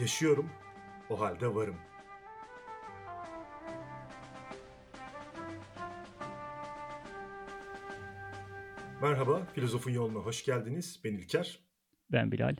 Yaşıyorum, 0.00 0.50
o 1.10 1.20
halde 1.20 1.54
varım. 1.54 1.76
Merhaba, 9.02 9.46
Filozofun 9.54 9.90
Yoluna 9.90 10.18
hoş 10.18 10.44
geldiniz. 10.44 11.00
Ben 11.04 11.14
İlker. 11.14 11.60
Ben 12.12 12.32
Bilal. 12.32 12.56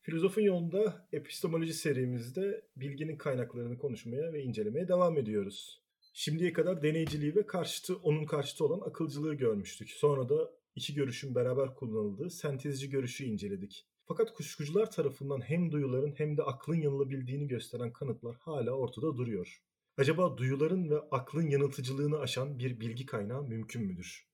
Filozofun 0.00 0.42
Yolunda 0.42 1.08
epistemoloji 1.12 1.74
serimizde 1.74 2.62
bilginin 2.76 3.16
kaynaklarını 3.16 3.78
konuşmaya 3.78 4.32
ve 4.32 4.42
incelemeye 4.42 4.88
devam 4.88 5.18
ediyoruz. 5.18 5.82
Şimdiye 6.12 6.52
kadar 6.52 6.82
deneyciliği 6.82 7.36
ve 7.36 7.46
karşıtı, 7.46 7.96
onun 7.96 8.26
karşıtı 8.26 8.64
olan 8.64 8.88
akılcılığı 8.88 9.34
görmüştük. 9.34 9.90
Sonra 9.90 10.28
da 10.28 10.50
iki 10.76 10.94
görüşün 10.94 11.34
beraber 11.34 11.74
kullanıldığı 11.74 12.30
sentezci 12.30 12.90
görüşü 12.90 13.24
inceledik. 13.24 13.86
Fakat 14.08 14.34
kuşkucular 14.34 14.90
tarafından 14.90 15.40
hem 15.40 15.72
duyuların 15.72 16.14
hem 16.16 16.36
de 16.36 16.42
aklın 16.42 16.80
yanılabildiğini 16.80 17.48
gösteren 17.48 17.92
kanıtlar 17.92 18.36
hala 18.36 18.70
ortada 18.70 19.16
duruyor. 19.16 19.62
Acaba 19.98 20.36
duyuların 20.36 20.90
ve 20.90 21.00
aklın 21.10 21.50
yanıltıcılığını 21.50 22.18
aşan 22.18 22.58
bir 22.58 22.80
bilgi 22.80 23.06
kaynağı 23.06 23.42
mümkün 23.42 23.82
müdür? 23.82 24.26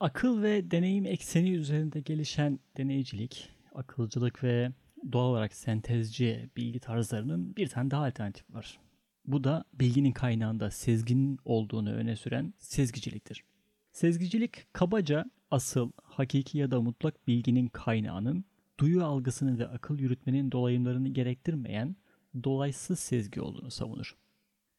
Akıl 0.00 0.42
ve 0.42 0.70
deneyim 0.70 1.06
ekseni 1.06 1.52
üzerinde 1.52 2.00
gelişen 2.00 2.60
deneycilik, 2.76 3.50
akılcılık 3.74 4.44
ve 4.44 4.72
doğal 5.12 5.30
olarak 5.30 5.54
sentezci 5.54 6.50
bilgi 6.56 6.80
tarzlarının 6.80 7.56
bir 7.56 7.68
tane 7.68 7.90
daha 7.90 8.06
alternatif 8.06 8.50
var. 8.50 8.80
Bu 9.24 9.44
da 9.44 9.64
bilginin 9.72 10.12
kaynağında 10.12 10.70
sezginin 10.70 11.38
olduğunu 11.44 11.92
öne 11.92 12.16
süren 12.16 12.54
sezgiciliktir. 12.58 13.44
Sezgicilik 13.92 14.66
kabaca 14.72 15.24
asıl, 15.50 15.90
hakiki 16.02 16.58
ya 16.58 16.70
da 16.70 16.80
mutlak 16.80 17.26
bilginin 17.28 17.68
kaynağının 17.68 18.44
duyu 18.78 19.04
algısını 19.04 19.58
ve 19.58 19.66
akıl 19.66 19.98
yürütmenin 19.98 20.52
dolayımlarını 20.52 21.08
gerektirmeyen 21.08 21.96
dolaysız 22.44 23.00
sezgi 23.00 23.40
olduğunu 23.40 23.70
savunur. 23.70 24.16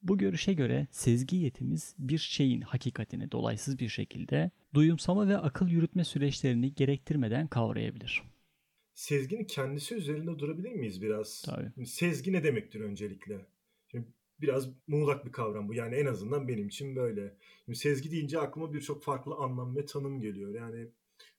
Bu 0.01 0.17
görüşe 0.17 0.53
göre 0.53 0.87
sezgi 0.91 1.35
yetimiz 1.35 1.95
bir 1.99 2.17
şeyin 2.17 2.61
hakikatini 2.61 3.31
dolaysız 3.31 3.79
bir 3.79 3.89
şekilde 3.89 4.51
duyumsama 4.73 5.27
ve 5.27 5.37
akıl 5.37 5.67
yürütme 5.67 6.03
süreçlerini 6.03 6.73
gerektirmeden 6.73 7.47
kavrayabilir. 7.47 8.23
Sezginin 8.93 9.43
kendisi 9.43 9.95
üzerinde 9.95 10.39
durabilir 10.39 10.71
miyiz 10.71 11.01
biraz? 11.01 11.41
Tabii. 11.41 11.85
Sezgi 11.85 12.33
ne 12.33 12.43
demektir 12.43 12.81
öncelikle? 12.81 13.45
Şimdi 13.91 14.07
biraz 14.41 14.69
muğlak 14.87 15.25
bir 15.25 15.31
kavram 15.31 15.67
bu. 15.67 15.73
Yani 15.73 15.95
en 15.95 16.05
azından 16.05 16.47
benim 16.47 16.67
için 16.67 16.95
böyle. 16.95 17.37
Şimdi 17.65 17.77
sezgi 17.77 18.11
deyince 18.11 18.39
aklıma 18.39 18.73
birçok 18.73 19.03
farklı 19.03 19.35
anlam 19.35 19.75
ve 19.75 19.85
tanım 19.85 20.19
geliyor. 20.21 20.55
Yani 20.55 20.87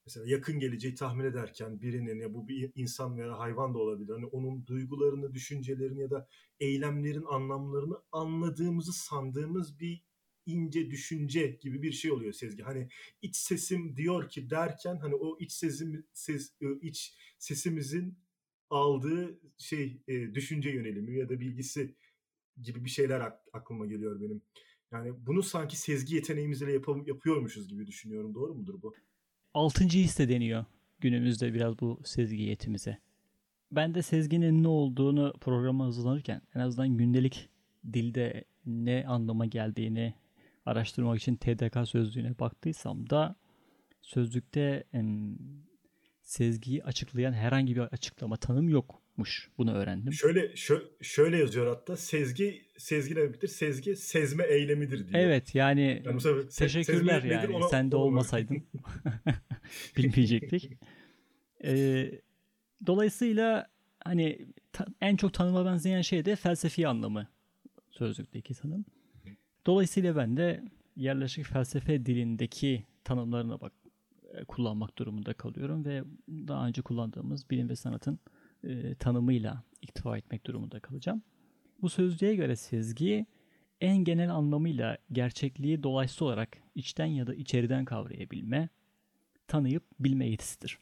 mesela 0.08 0.26
yakın 0.26 0.58
geleceği 0.58 0.94
tahmin 0.94 1.24
ederken 1.24 1.80
birinin 1.80 2.20
ya 2.20 2.34
bu 2.34 2.48
bir 2.48 2.72
insan 2.74 3.18
veya 3.18 3.38
hayvan 3.38 3.74
da 3.74 3.78
olabilir. 3.78 4.12
Hani 4.12 4.26
onun 4.26 4.66
duygularını, 4.66 5.34
düşüncelerini 5.34 6.00
ya 6.00 6.10
da 6.10 6.28
eylemlerin 6.60 7.24
anlamlarını 7.28 7.94
anladığımızı 8.12 8.92
sandığımız 8.92 9.80
bir 9.80 10.02
ince 10.46 10.90
düşünce 10.90 11.58
gibi 11.60 11.82
bir 11.82 11.92
şey 11.92 12.12
oluyor 12.12 12.32
sezgi. 12.32 12.62
Hani 12.62 12.88
iç 13.22 13.36
sesim 13.36 13.96
diyor 13.96 14.28
ki 14.28 14.50
derken 14.50 14.96
hani 14.96 15.14
o 15.14 15.38
iç 15.40 15.52
sesim 15.52 16.06
ses 16.12 16.52
iç 16.82 17.14
sesimizin 17.38 18.18
aldığı 18.70 19.40
şey 19.58 20.02
e, 20.08 20.34
düşünce 20.34 20.70
yönelimi 20.70 21.18
ya 21.18 21.28
da 21.28 21.40
bilgisi 21.40 21.94
gibi 22.62 22.84
bir 22.84 22.90
şeyler 22.90 23.32
aklıma 23.52 23.86
geliyor 23.86 24.20
benim. 24.20 24.42
Yani 24.92 25.26
bunu 25.26 25.42
sanki 25.42 25.76
sezgi 25.76 26.14
yeteneğimizle 26.14 26.72
yap- 26.72 27.08
yapıyormuşuz 27.08 27.68
gibi 27.68 27.86
düşünüyorum. 27.86 28.34
Doğru 28.34 28.54
mudur 28.54 28.82
bu? 28.82 28.94
Altıncı 29.54 29.98
his 29.98 30.18
de 30.18 30.28
deniyor 30.28 30.64
günümüzde 31.00 31.54
biraz 31.54 31.80
bu 31.80 32.00
sezgi 32.04 32.42
yetimize. 32.42 32.98
Ben 33.72 33.94
de 33.94 34.02
sezginin 34.02 34.62
ne 34.62 34.68
olduğunu 34.68 35.32
programa 35.40 35.84
hazırlanırken 35.84 36.42
en 36.54 36.60
azından 36.60 36.88
gündelik 36.88 37.48
dilde 37.92 38.44
ne 38.66 39.04
anlama 39.06 39.46
geldiğini 39.46 40.14
araştırmak 40.66 41.20
için 41.20 41.36
TDK 41.36 41.88
sözlüğüne 41.88 42.38
baktıysam 42.38 43.10
da 43.10 43.36
sözlükte 44.02 44.84
em, 44.92 45.38
sezgiyi 46.22 46.84
açıklayan 46.84 47.32
herhangi 47.32 47.76
bir 47.76 47.80
açıklama 47.80 48.36
tanım 48.36 48.68
yokmuş. 49.18 49.48
Bunu 49.58 49.72
öğrendim. 49.74 50.12
Şöyle 50.12 50.46
şö- 50.46 50.84
şöyle 51.02 51.36
yazıyor 51.38 51.66
hatta 51.66 51.96
sezgi 51.96 52.62
sezgi 52.76 53.14
ne 53.14 53.20
demektir? 53.20 53.48
Sezgi 53.48 53.96
sezme 53.96 54.44
eylemidir 54.44 54.98
diyor. 55.08 55.20
Evet 55.20 55.54
yani, 55.54 56.02
Yani 56.04 56.20
sefer 56.20 56.40
se- 56.40 56.58
teşekkürler 56.58 57.18
nedir 57.20 57.30
yani. 57.30 57.56
ona- 57.56 57.68
Sen 57.68 57.90
de 57.90 57.96
olmasaydın 57.96 58.62
bilmeyecektik. 59.96 60.70
Ee, 61.64 62.10
dolayısıyla 62.86 63.66
hani 64.04 64.46
ta- 64.72 64.86
en 65.00 65.16
çok 65.16 65.34
tanıma 65.34 65.64
benzeyen 65.64 66.02
şey 66.02 66.24
de 66.24 66.36
felsefi 66.36 66.88
anlamı 66.88 67.28
sözlükteki 67.90 68.54
tanım. 68.54 68.84
Dolayısıyla 69.66 70.16
ben 70.16 70.36
de 70.36 70.62
yerleşik 70.96 71.46
felsefe 71.46 72.06
dilindeki 72.06 72.84
tanımlarına 73.04 73.60
bak 73.60 73.72
e, 74.34 74.44
kullanmak 74.44 74.98
durumunda 74.98 75.32
kalıyorum 75.32 75.84
ve 75.84 76.02
daha 76.28 76.66
önce 76.66 76.82
kullandığımız 76.82 77.50
bilim 77.50 77.68
ve 77.68 77.76
sanatın 77.76 78.18
e, 78.64 78.94
tanımıyla 78.94 79.62
iktifa 79.82 80.18
etmek 80.18 80.46
durumunda 80.46 80.80
kalacağım. 80.80 81.22
Bu 81.82 81.88
sözlüğe 81.88 82.34
göre 82.34 82.56
sezgi 82.56 83.26
en 83.80 83.96
genel 83.96 84.30
anlamıyla 84.34 84.98
gerçekliği 85.12 85.82
dolayısız 85.82 86.22
olarak 86.22 86.58
içten 86.74 87.06
ya 87.06 87.26
da 87.26 87.34
içeriden 87.34 87.84
kavrayabilme, 87.84 88.68
tanıyıp 89.48 89.82
bilme 90.00 90.26
yetisidir. 90.28 90.78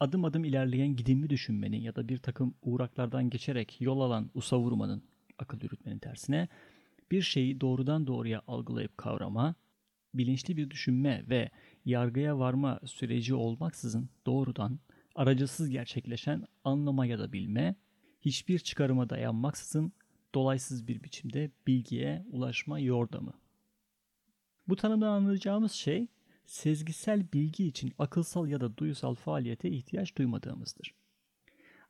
Adım 0.00 0.24
adım 0.24 0.44
ilerleyen 0.44 0.96
gidimli 0.96 1.30
düşünmenin 1.30 1.80
ya 1.80 1.96
da 1.96 2.08
bir 2.08 2.18
takım 2.18 2.54
uğraklardan 2.62 3.30
geçerek 3.30 3.80
yol 3.80 4.00
alan 4.00 4.30
usavurmanın, 4.34 5.02
akıl 5.38 5.60
yürütmenin 5.62 5.98
tersine, 5.98 6.48
bir 7.10 7.22
şeyi 7.22 7.60
doğrudan 7.60 8.06
doğruya 8.06 8.42
algılayıp 8.46 8.98
kavrama, 8.98 9.54
bilinçli 10.14 10.56
bir 10.56 10.70
düşünme 10.70 11.24
ve 11.28 11.50
yargıya 11.84 12.38
varma 12.38 12.80
süreci 12.84 13.34
olmaksızın 13.34 14.08
doğrudan, 14.26 14.78
aracısız 15.14 15.70
gerçekleşen 15.70 16.44
anlama 16.64 17.06
ya 17.06 17.18
da 17.18 17.32
bilme, 17.32 17.74
hiçbir 18.20 18.58
çıkarıma 18.58 19.10
dayanmaksızın 19.10 19.92
dolaysız 20.34 20.88
bir 20.88 21.02
biçimde 21.02 21.50
bilgiye 21.66 22.24
ulaşma 22.30 22.78
yordamı. 22.78 23.32
Bu 24.68 24.76
tanımdan 24.76 25.12
anlayacağımız 25.12 25.72
şey, 25.72 26.08
sezgisel 26.46 27.32
bilgi 27.32 27.66
için 27.66 27.92
akılsal 27.98 28.48
ya 28.48 28.60
da 28.60 28.76
duyusal 28.76 29.14
faaliyete 29.14 29.70
ihtiyaç 29.70 30.16
duymadığımızdır. 30.16 30.94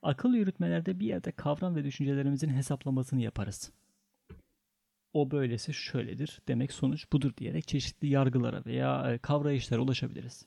Akıl 0.02 0.34
yürütmelerde 0.34 1.00
bir 1.00 1.06
yerde 1.06 1.32
kavram 1.32 1.76
ve 1.76 1.84
düşüncelerimizin 1.84 2.48
hesaplamasını 2.48 3.20
yaparız. 3.20 3.72
O 5.12 5.30
böylesi 5.30 5.74
şöyledir 5.74 6.40
demek 6.48 6.72
sonuç 6.72 7.12
budur 7.12 7.32
diyerek 7.36 7.68
çeşitli 7.68 8.08
yargılara 8.08 8.64
veya 8.66 9.12
e, 9.12 9.18
kavrayışlara 9.18 9.80
ulaşabiliriz. 9.80 10.46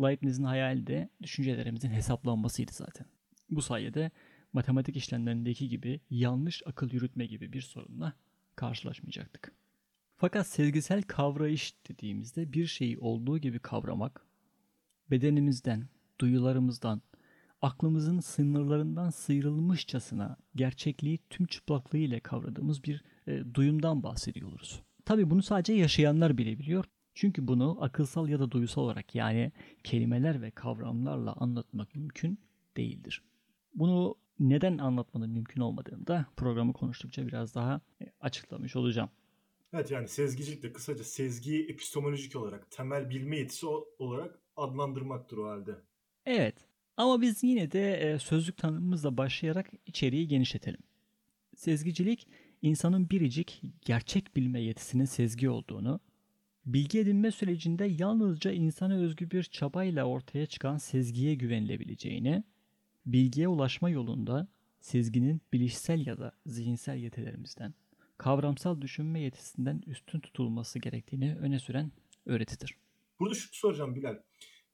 Leibniz'in 0.00 0.44
hayali 0.44 0.86
de 0.86 1.08
düşüncelerimizin 1.22 1.90
hesaplanmasıydı 1.90 2.72
zaten. 2.72 3.06
Bu 3.50 3.62
sayede 3.62 4.10
matematik 4.52 4.96
işlemlerindeki 4.96 5.68
gibi 5.68 6.00
yanlış 6.10 6.62
akıl 6.66 6.90
yürütme 6.90 7.26
gibi 7.26 7.52
bir 7.52 7.60
sorunla 7.60 8.12
karşılaşmayacaktık. 8.56 9.52
Fakat 10.16 10.46
sezgisel 10.46 11.02
kavrayış 11.02 11.74
dediğimizde 11.88 12.52
bir 12.52 12.66
şeyi 12.66 12.98
olduğu 12.98 13.38
gibi 13.38 13.58
kavramak, 13.58 14.26
bedenimizden, 15.10 15.88
duyularımızdan, 16.20 17.02
aklımızın 17.62 18.20
sınırlarından 18.20 19.10
sıyrılmışçasına 19.10 20.36
gerçekliği 20.54 21.18
tüm 21.30 21.46
çıplaklığıyla 21.46 22.20
kavradığımız 22.20 22.84
bir 22.84 23.04
e, 23.26 23.54
duyumdan 23.54 24.02
bahsediyoruz. 24.02 24.82
Tabi 25.04 25.30
bunu 25.30 25.42
sadece 25.42 25.72
yaşayanlar 25.72 26.38
bilebiliyor. 26.38 26.84
Çünkü 27.14 27.48
bunu 27.48 27.78
akılsal 27.80 28.28
ya 28.28 28.40
da 28.40 28.50
duysal 28.50 28.82
olarak 28.82 29.14
yani 29.14 29.52
kelimeler 29.84 30.42
ve 30.42 30.50
kavramlarla 30.50 31.32
anlatmak 31.32 31.94
mümkün 31.94 32.38
değildir. 32.76 33.22
Bunu 33.74 34.14
neden 34.40 34.78
anlatmanın 34.78 35.30
mümkün 35.30 35.60
olmadığını 35.60 36.06
da 36.06 36.26
programı 36.36 36.72
konuştukça 36.72 37.26
biraz 37.26 37.54
daha 37.54 37.80
e, 38.02 38.06
açıklamış 38.20 38.76
olacağım. 38.76 39.10
Evet 39.72 39.90
yani 39.90 40.08
sezgicilik 40.08 40.62
de 40.62 40.72
kısaca 40.72 41.04
sezgiyi 41.04 41.68
epistemolojik 41.68 42.36
olarak 42.36 42.70
temel 42.70 43.10
bilme 43.10 43.36
yetisi 43.36 43.66
olarak 43.98 44.40
adlandırmaktır 44.56 45.36
o 45.36 45.48
halde. 45.48 45.76
Evet 46.26 46.54
Ama 46.96 47.20
biz 47.20 47.42
yine 47.42 47.72
de 47.72 47.94
e, 47.94 48.18
sözlük 48.18 48.56
tanımımızla 48.56 49.16
başlayarak 49.16 49.70
içeriği 49.86 50.28
genişletelim. 50.28 50.80
Sezgicilik, 51.56 52.28
insanın 52.62 53.10
biricik, 53.10 53.62
gerçek 53.80 54.36
bilme 54.36 54.60
yetisinin 54.60 55.04
sezgi 55.04 55.50
olduğunu, 55.50 56.00
bilgi 56.66 56.98
edinme 56.98 57.30
sürecinde 57.30 57.84
yalnızca 57.84 58.52
insana 58.52 58.94
özgü 58.94 59.30
bir 59.30 59.42
çabayla 59.42 60.04
ortaya 60.04 60.46
çıkan 60.46 60.76
sezgiye 60.76 61.34
güvenilebileceğini, 61.34 62.44
bilgiye 63.06 63.48
ulaşma 63.48 63.90
yolunda 63.90 64.48
sezginin 64.80 65.40
bilişsel 65.52 66.06
ya 66.06 66.18
da 66.18 66.32
zihinsel 66.46 66.96
yetilerimizden, 66.96 67.74
kavramsal 68.18 68.80
düşünme 68.80 69.20
yetisinden 69.20 69.82
üstün 69.86 70.20
tutulması 70.20 70.78
gerektiğini 70.78 71.36
öne 71.36 71.58
süren 71.58 71.92
öğretidir. 72.26 72.76
Burada 73.20 73.34
şunu 73.34 73.52
soracağım 73.52 73.94
Bilal. 73.94 74.16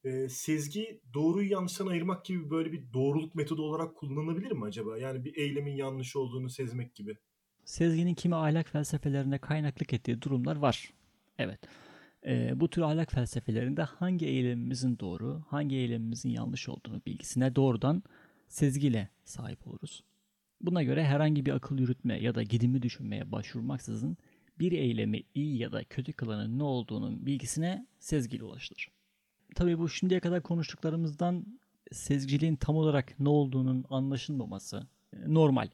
Ee, 0.05 0.29
sezgi 0.29 1.00
doğruyu 1.15 1.50
yanlıştan 1.50 1.87
ayırmak 1.87 2.25
gibi 2.25 2.50
böyle 2.50 2.73
bir 2.73 2.93
doğruluk 2.93 3.35
metodu 3.35 3.62
olarak 3.62 3.97
kullanılabilir 3.97 4.53
mi 4.53 4.65
acaba? 4.65 4.99
Yani 4.99 5.25
bir 5.25 5.37
eylemin 5.37 5.77
yanlış 5.77 6.17
olduğunu 6.17 6.50
sezmek 6.50 6.94
gibi. 6.94 7.17
Sezginin 7.65 8.15
kimi 8.15 8.35
ahlak 8.35 8.69
felsefelerine 8.69 9.38
kaynaklık 9.38 9.93
ettiği 9.93 10.23
durumlar 10.23 10.56
var. 10.56 10.93
Evet. 11.38 11.61
Ee, 12.27 12.61
bu 12.61 12.71
tür 12.71 12.83
ahlak 12.83 13.12
felsefelerinde 13.12 13.83
hangi 13.83 14.27
eylemimizin 14.27 14.99
doğru, 14.99 15.44
hangi 15.49 15.77
eylemimizin 15.77 16.31
yanlış 16.31 16.69
olduğunu 16.69 17.00
bilgisine 17.06 17.56
doğrudan 17.56 18.03
sezgiyle 18.49 19.09
sahip 19.25 19.67
oluruz. 19.67 20.05
Buna 20.61 20.83
göre 20.83 21.05
herhangi 21.05 21.47
bir 21.47 21.53
akıl 21.53 21.79
yürütme 21.79 22.21
ya 22.21 22.35
da 22.35 22.43
gidimi 22.43 22.83
düşünmeye 22.83 23.33
başvurmaksızın 23.33 24.17
bir 24.59 24.73
eylemi 24.73 25.23
iyi 25.35 25.59
ya 25.59 25.73
da 25.73 25.85
kötü 25.85 26.12
kılanın 26.12 26.59
ne 26.59 26.62
olduğunun 26.62 27.27
bilgisine 27.27 27.87
sezgiyle 27.99 28.44
ulaşılır. 28.44 28.88
Tabii 29.55 29.79
bu 29.79 29.88
şimdiye 29.88 30.21
kadar 30.21 30.43
konuştuklarımızdan 30.43 31.47
sezgiliğin 31.93 32.56
tam 32.56 32.77
olarak 32.77 33.21
ne 33.21 33.29
olduğunun 33.29 33.85
anlaşılmaması 33.91 34.87
e, 35.12 35.35
normal. 35.35 35.69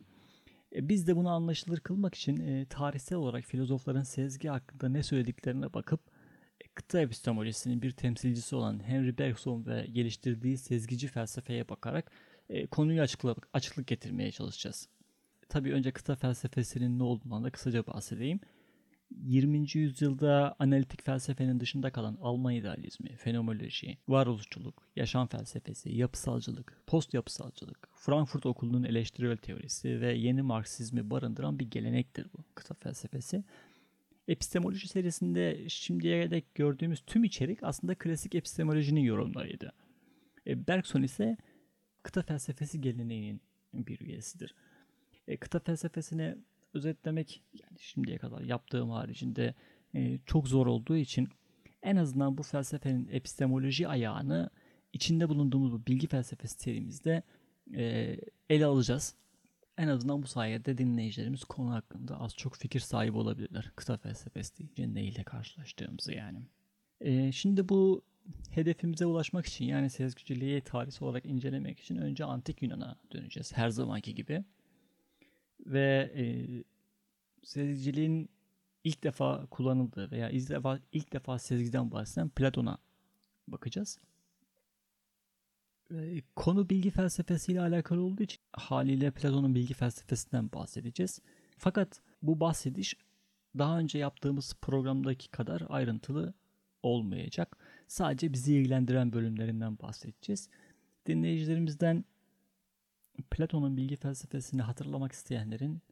E, 0.74 0.88
biz 0.88 1.06
de 1.06 1.16
bunu 1.16 1.30
anlaşılır 1.30 1.80
kılmak 1.80 2.14
için 2.14 2.36
e, 2.36 2.66
tarihsel 2.66 3.18
olarak 3.18 3.44
filozofların 3.44 4.02
sezgi 4.02 4.48
hakkında 4.48 4.88
ne 4.88 5.02
söylediklerine 5.02 5.74
bakıp 5.74 6.00
kıta 6.74 7.00
epistemolojisinin 7.00 7.82
bir 7.82 7.90
temsilcisi 7.90 8.56
olan 8.56 8.88
Henry 8.88 9.18
Bergson 9.18 9.66
ve 9.66 9.86
geliştirdiği 9.92 10.58
sezgici 10.58 11.08
felsefeye 11.08 11.68
bakarak 11.68 12.12
konuyu 12.70 13.02
açıklık 13.52 13.86
getirmeye 13.86 14.32
çalışacağız. 14.32 14.88
Tabii 15.48 15.72
önce 15.72 15.92
kıta 15.92 16.14
felsefesinin 16.14 16.98
ne 16.98 17.02
olduğundan 17.02 17.44
da 17.44 17.50
kısaca 17.50 17.86
bahsedeyim. 17.86 18.40
20. 19.24 19.76
yüzyılda 19.78 20.56
analitik 20.58 21.04
felsefenin 21.04 21.60
dışında 21.60 21.90
kalan 21.90 22.18
Alman 22.22 22.54
idealizmi, 22.54 23.16
fenomenoloji, 23.16 23.98
varoluşçuluk, 24.08 24.88
yaşam 24.96 25.26
felsefesi, 25.26 25.96
yapısalcılık, 25.96 26.82
post 26.86 27.14
yapısalcılık, 27.14 27.88
Frankfurt 27.94 28.46
Okulu'nun 28.46 28.82
eleştirel 28.82 29.36
teorisi 29.36 30.00
ve 30.00 30.12
yeni 30.12 30.42
Marksizmi 30.42 31.10
barındıran 31.10 31.58
bir 31.58 31.70
gelenektir 31.70 32.26
bu 32.38 32.44
kıta 32.54 32.74
felsefesi. 32.74 33.44
Epistemoloji 34.28 34.88
serisinde 34.88 35.68
şimdiye 35.68 36.30
dek 36.30 36.54
gördüğümüz 36.54 37.02
tüm 37.06 37.24
içerik 37.24 37.62
aslında 37.62 37.94
klasik 37.94 38.34
epistemolojinin 38.34 39.00
yorumlarıydı. 39.00 39.72
E, 40.46 40.66
Bergson 40.66 41.02
ise 41.02 41.36
kıta 42.02 42.22
felsefesi 42.22 42.80
geleneğinin 42.80 43.40
bir 43.74 44.00
üyesidir. 44.00 44.54
E, 45.28 45.36
kıta 45.36 45.58
felsefesine 45.58 46.36
özetlemek 46.74 47.42
yani 47.52 47.78
şimdiye 47.80 48.18
kadar 48.18 48.40
yaptığım 48.40 48.90
haricinde 48.90 49.54
e, 49.94 50.18
çok 50.26 50.48
zor 50.48 50.66
olduğu 50.66 50.96
için 50.96 51.28
en 51.82 51.96
azından 51.96 52.38
bu 52.38 52.42
felsefenin 52.42 53.08
epistemoloji 53.08 53.88
ayağını 53.88 54.50
içinde 54.92 55.28
bulunduğumuz 55.28 55.72
bu 55.72 55.86
bilgi 55.86 56.06
felsefesi 56.06 56.60
serimizde 56.60 57.22
e, 57.74 58.16
ele 58.50 58.66
alacağız. 58.66 59.14
En 59.78 59.88
azından 59.88 60.22
bu 60.22 60.26
sayede 60.26 60.78
dinleyicilerimiz 60.78 61.44
konu 61.44 61.72
hakkında 61.72 62.20
az 62.20 62.36
çok 62.36 62.56
fikir 62.56 62.80
sahibi 62.80 63.16
olabilirler. 63.16 63.72
Kısa 63.76 63.96
felsefesi 63.96 64.68
neyle 64.78 65.24
karşılaştığımızı 65.24 66.12
yani. 66.12 66.38
E, 67.00 67.32
şimdi 67.32 67.68
bu 67.68 68.02
hedefimize 68.50 69.06
ulaşmak 69.06 69.46
için 69.46 69.64
yani 69.64 69.90
sezgiciliği 69.90 70.60
tarihsel 70.60 71.08
olarak 71.08 71.26
incelemek 71.26 71.80
için 71.80 71.96
önce 71.96 72.24
antik 72.24 72.62
Yunan'a 72.62 72.96
döneceğiz 73.12 73.52
her 73.56 73.68
zamanki 73.68 74.14
gibi 74.14 74.44
ve 75.66 76.12
e, 76.16 76.24
sezgiciliğin 77.42 78.28
ilk 78.84 79.02
defa 79.04 79.46
kullanıldığı 79.46 80.10
veya 80.10 80.30
ilk 80.30 80.50
defa, 80.50 80.80
ilk 80.92 81.12
defa 81.12 81.38
sezgiden 81.38 81.90
bahseden 81.90 82.28
Platon'a 82.28 82.78
bakacağız. 83.48 83.98
E, 85.90 86.22
konu 86.36 86.70
bilgi 86.70 86.90
felsefesiyle 86.90 87.60
alakalı 87.60 88.02
olduğu 88.02 88.22
için 88.22 88.40
haliyle 88.52 89.10
Platon'un 89.10 89.54
bilgi 89.54 89.74
felsefesinden 89.74 90.52
bahsedeceğiz. 90.52 91.20
Fakat 91.58 92.00
bu 92.22 92.40
bahsediş 92.40 92.96
daha 93.58 93.78
önce 93.78 93.98
yaptığımız 93.98 94.54
programdaki 94.62 95.30
kadar 95.30 95.62
ayrıntılı 95.68 96.34
olmayacak. 96.82 97.56
Sadece 97.88 98.32
bizi 98.32 98.54
ilgilendiren 98.54 99.12
bölümlerinden 99.12 99.78
bahsedeceğiz. 99.78 100.48
Dinleyicilerimizden 101.06 102.04
Platon'un 103.30 103.76
bilgi 103.76 103.96
felsefesini 103.96 104.62
hatırlamak 104.62 105.12
isteyenlerin 105.12 105.82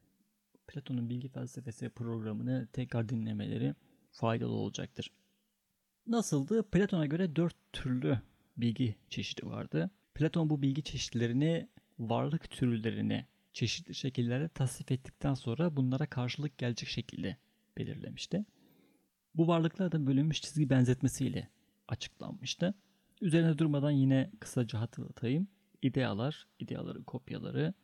Platon'un 0.66 1.10
bilgi 1.10 1.28
felsefesi 1.28 1.88
programını 1.88 2.68
tekrar 2.72 3.08
dinlemeleri 3.08 3.74
faydalı 4.12 4.52
olacaktır. 4.52 5.10
Nasıldı? 6.06 6.62
Platon'a 6.62 7.06
göre 7.06 7.36
dört 7.36 7.54
türlü 7.72 8.20
bilgi 8.56 8.96
çeşidi 9.08 9.46
vardı. 9.46 9.90
Platon 10.14 10.50
bu 10.50 10.62
bilgi 10.62 10.82
çeşitlerini 10.82 11.68
varlık 11.98 12.50
türlerine 12.50 13.26
çeşitli 13.52 13.94
şekillerde 13.94 14.48
tasnif 14.48 14.92
ettikten 14.92 15.34
sonra 15.34 15.76
bunlara 15.76 16.06
karşılık 16.06 16.58
gelecek 16.58 16.88
şekilde 16.88 17.36
belirlemişti. 17.78 18.44
Bu 19.34 19.48
varlıklar 19.48 19.92
da 19.92 20.06
bölünmüş 20.06 20.42
çizgi 20.42 20.70
benzetmesiyle 20.70 21.48
açıklanmıştı. 21.88 22.74
Üzerine 23.20 23.58
durmadan 23.58 23.90
yine 23.90 24.30
kısaca 24.40 24.80
hatırlatayım 24.80 25.48
idealar, 25.82 26.46
ideaların 26.58 27.02
kopyaları 27.02 27.74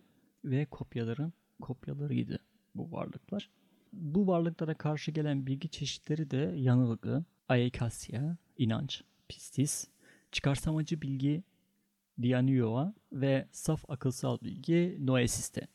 ve 0.44 0.66
kopyaların 0.66 1.32
kopyalarıydı 1.60 2.38
bu 2.74 2.92
varlıklar. 2.92 3.50
Bu 3.92 4.26
varlıklara 4.26 4.74
karşı 4.74 5.10
gelen 5.10 5.46
bilgi 5.46 5.68
çeşitleri 5.68 6.30
de 6.30 6.54
yanılgı, 6.56 7.24
aekasya, 7.48 8.36
inanç, 8.58 9.02
pistis, 9.28 9.88
çıkarsamacı 10.32 11.02
bilgi, 11.02 11.42
dianioa 12.22 12.94
ve 13.12 13.48
saf 13.52 13.90
akılsal 13.90 14.40
bilgi 14.40 14.96
noesiste. 15.00 15.68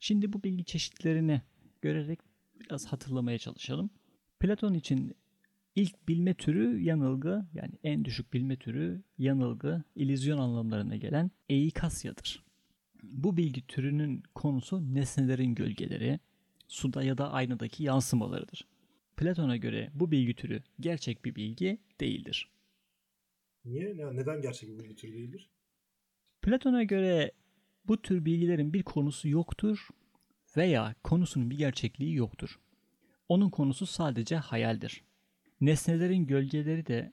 Şimdi 0.00 0.32
bu 0.32 0.42
bilgi 0.42 0.64
çeşitlerini 0.64 1.42
görerek 1.82 2.20
biraz 2.60 2.86
hatırlamaya 2.86 3.38
çalışalım. 3.38 3.90
Platon 4.40 4.74
için 4.74 5.14
İlk 5.76 6.08
bilme 6.08 6.34
türü 6.34 6.80
yanılgı 6.80 7.46
yani 7.54 7.72
en 7.84 8.04
düşük 8.04 8.32
bilme 8.32 8.56
türü 8.56 9.02
yanılgı, 9.18 9.82
illüzyon 9.96 10.38
anlamlarına 10.38 10.96
gelen 10.96 11.30
eikasyadır. 11.48 12.44
Bu 13.02 13.36
bilgi 13.36 13.66
türünün 13.66 14.22
konusu 14.34 14.94
nesnelerin 14.94 15.54
gölgeleri, 15.54 16.20
suda 16.68 17.02
ya 17.02 17.18
da 17.18 17.32
aynadaki 17.32 17.84
yansımalarıdır. 17.84 18.66
Platon'a 19.16 19.56
göre 19.56 19.90
bu 19.94 20.10
bilgi 20.10 20.34
türü 20.34 20.62
gerçek 20.80 21.24
bir 21.24 21.34
bilgi 21.34 21.78
değildir. 22.00 22.50
Niye? 23.64 23.96
Neden 23.96 24.42
gerçek 24.42 24.68
bir 24.68 24.78
bilgi 24.78 24.94
türü 24.94 25.12
değildir? 25.12 25.50
Platon'a 26.42 26.82
göre 26.82 27.32
bu 27.84 28.02
tür 28.02 28.24
bilgilerin 28.24 28.72
bir 28.72 28.82
konusu 28.82 29.28
yoktur 29.28 29.88
veya 30.56 30.94
konusunun 31.04 31.50
bir 31.50 31.58
gerçekliği 31.58 32.14
yoktur. 32.14 32.60
Onun 33.28 33.50
konusu 33.50 33.86
sadece 33.86 34.36
hayaldir. 34.36 35.02
Nesnelerin 35.60 36.26
gölgeleri 36.26 36.86
de 36.86 37.12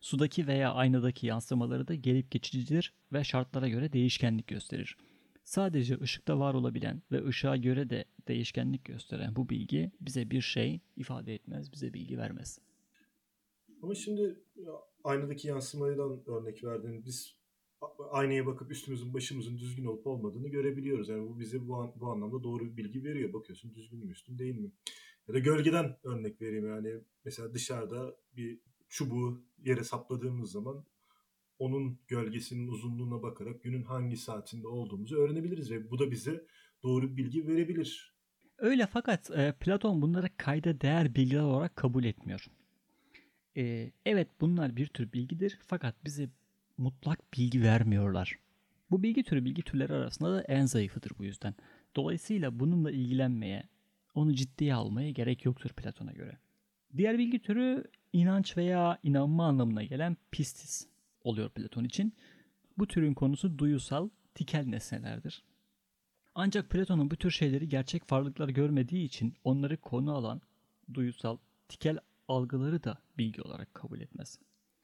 sudaki 0.00 0.46
veya 0.46 0.72
aynadaki 0.72 1.26
yansımaları 1.26 1.88
da 1.88 1.94
gelip 1.94 2.30
geçicidir 2.30 2.94
ve 3.12 3.24
şartlara 3.24 3.68
göre 3.68 3.92
değişkenlik 3.92 4.46
gösterir. 4.46 4.96
Sadece 5.44 6.00
ışıkta 6.00 6.38
var 6.38 6.54
olabilen 6.54 7.02
ve 7.12 7.26
ışığa 7.26 7.56
göre 7.56 7.90
de 7.90 8.04
değişkenlik 8.28 8.84
gösteren 8.84 9.36
bu 9.36 9.48
bilgi 9.48 9.92
bize 10.00 10.30
bir 10.30 10.40
şey 10.40 10.80
ifade 10.96 11.34
etmez, 11.34 11.72
bize 11.72 11.94
bilgi 11.94 12.18
vermez. 12.18 12.58
Ama 13.82 13.94
şimdi 13.94 14.40
aynadaki 15.04 15.48
yansımadan 15.48 16.22
örnek 16.26 16.64
verdin. 16.64 17.04
Biz 17.06 17.34
aynaya 18.10 18.46
bakıp 18.46 18.70
üstümüzün 18.70 19.14
başımızın 19.14 19.58
düzgün 19.58 19.84
olup 19.84 20.06
olmadığını 20.06 20.48
görebiliyoruz. 20.48 21.08
Yani 21.08 21.28
bu 21.28 21.40
bize 21.40 21.68
bu, 21.68 21.76
an, 21.76 21.92
bu 22.00 22.10
anlamda 22.10 22.42
doğru 22.42 22.64
bir 22.64 22.76
bilgi 22.76 23.04
veriyor. 23.04 23.32
Bakıyorsun 23.32 23.74
düzgün 23.74 24.04
mü 24.04 24.12
üstün 24.12 24.38
değil 24.38 24.54
mi? 24.54 24.70
Ya 25.28 25.34
da 25.34 25.38
gölgeden 25.38 25.96
örnek 26.02 26.42
vereyim 26.42 26.68
yani 26.68 27.00
mesela 27.24 27.54
dışarıda 27.54 28.16
bir 28.36 28.58
çubuğu 28.88 29.42
yere 29.64 29.84
sapladığımız 29.84 30.52
zaman 30.52 30.84
onun 31.58 31.98
gölgesinin 32.08 32.68
uzunluğuna 32.68 33.22
bakarak 33.22 33.62
günün 33.62 33.82
hangi 33.82 34.16
saatinde 34.16 34.68
olduğumuzu 34.68 35.16
öğrenebiliriz 35.16 35.70
ve 35.70 35.90
bu 35.90 35.98
da 35.98 36.10
bize 36.10 36.46
doğru 36.82 37.16
bilgi 37.16 37.48
verebilir. 37.48 38.14
Öyle 38.58 38.86
fakat 38.86 39.30
e, 39.30 39.54
Platon 39.60 40.02
bunları 40.02 40.28
kayda 40.36 40.80
değer 40.80 41.14
bilgiler 41.14 41.40
olarak 41.40 41.76
kabul 41.76 42.04
etmiyor. 42.04 42.46
E, 43.56 43.92
evet 44.06 44.28
bunlar 44.40 44.76
bir 44.76 44.86
tür 44.86 45.12
bilgidir 45.12 45.58
fakat 45.66 46.04
bize 46.04 46.28
mutlak 46.78 47.34
bilgi 47.34 47.62
vermiyorlar. 47.62 48.38
Bu 48.90 49.02
bilgi 49.02 49.22
türü 49.24 49.44
bilgi 49.44 49.62
türleri 49.62 49.92
arasında 49.92 50.32
da 50.32 50.42
en 50.42 50.66
zayıfıdır 50.66 51.12
bu 51.18 51.24
yüzden. 51.24 51.54
Dolayısıyla 51.96 52.60
bununla 52.60 52.90
ilgilenmeye, 52.90 53.68
onu 54.14 54.34
ciddiye 54.34 54.74
almaya 54.74 55.10
gerek 55.10 55.44
yoktur 55.44 55.70
Platon'a 55.70 56.12
göre. 56.12 56.38
Diğer 56.96 57.18
bilgi 57.18 57.42
türü 57.42 57.84
inanç 58.12 58.56
veya 58.56 58.98
inanma 59.02 59.46
anlamına 59.46 59.84
gelen 59.84 60.16
pistis 60.30 60.86
oluyor 61.20 61.50
Platon 61.50 61.84
için. 61.84 62.14
Bu 62.78 62.86
türün 62.86 63.14
konusu 63.14 63.58
duyusal, 63.58 64.08
tikel 64.34 64.66
nesnelerdir. 64.66 65.44
Ancak 66.34 66.70
Platon'un 66.70 67.10
bu 67.10 67.16
tür 67.16 67.30
şeyleri 67.30 67.68
gerçek 67.68 68.12
varlıklar 68.12 68.48
görmediği 68.48 69.04
için 69.04 69.34
onları 69.44 69.76
konu 69.76 70.14
alan 70.14 70.40
duyusal, 70.94 71.36
tikel 71.68 71.98
algıları 72.28 72.84
da 72.84 72.98
bilgi 73.18 73.42
olarak 73.42 73.74
kabul 73.74 74.00
etmez. 74.00 74.38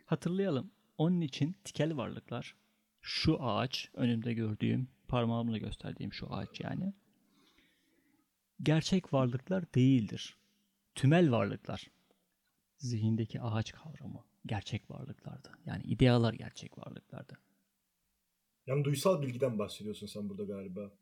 Hatırlayalım, 0.07 0.71
onun 0.99 1.21
için 1.21 1.57
tikel 1.65 1.97
varlıklar, 1.97 2.55
şu 3.03 3.43
ağaç, 3.43 3.91
önümde 3.95 4.35
gördüğüm, 4.35 4.89
parmağımla 5.09 5.59
gösterdiğim 5.59 6.13
şu 6.13 6.35
ağaç 6.35 6.61
yani, 6.61 6.93
gerçek 8.63 9.13
varlıklar 9.13 9.75
değildir. 9.75 10.37
Tümel 10.95 11.31
varlıklar. 11.31 11.87
Zihindeki 12.77 13.41
ağaç 13.41 13.73
kavramı 13.73 14.25
gerçek 14.47 14.91
varlıklardı. 14.91 15.51
Yani 15.67 15.83
idealar 15.83 16.33
gerçek 16.35 16.79
varlıklardı. 16.79 17.39
Yani 18.67 18.85
duysal 18.85 19.23
bilgiden 19.23 19.59
bahsediyorsun 19.59 20.07
sen 20.07 20.29
burada 20.29 20.45
galiba. 20.45 20.93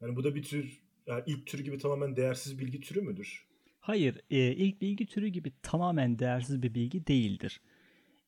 Yani 0.00 0.16
bu 0.16 0.24
da 0.24 0.34
bir 0.34 0.42
tür, 0.42 0.82
yani 1.06 1.22
ilk 1.26 1.46
tür 1.46 1.64
gibi 1.64 1.78
tamamen 1.78 2.16
değersiz 2.16 2.58
bilgi 2.58 2.80
türü 2.80 3.00
müdür? 3.00 3.46
Hayır, 3.80 4.20
e, 4.30 4.52
ilk 4.52 4.80
bilgi 4.80 5.06
türü 5.06 5.28
gibi 5.28 5.52
tamamen 5.62 6.18
değersiz 6.18 6.62
bir 6.62 6.74
bilgi 6.74 7.06
değildir. 7.06 7.60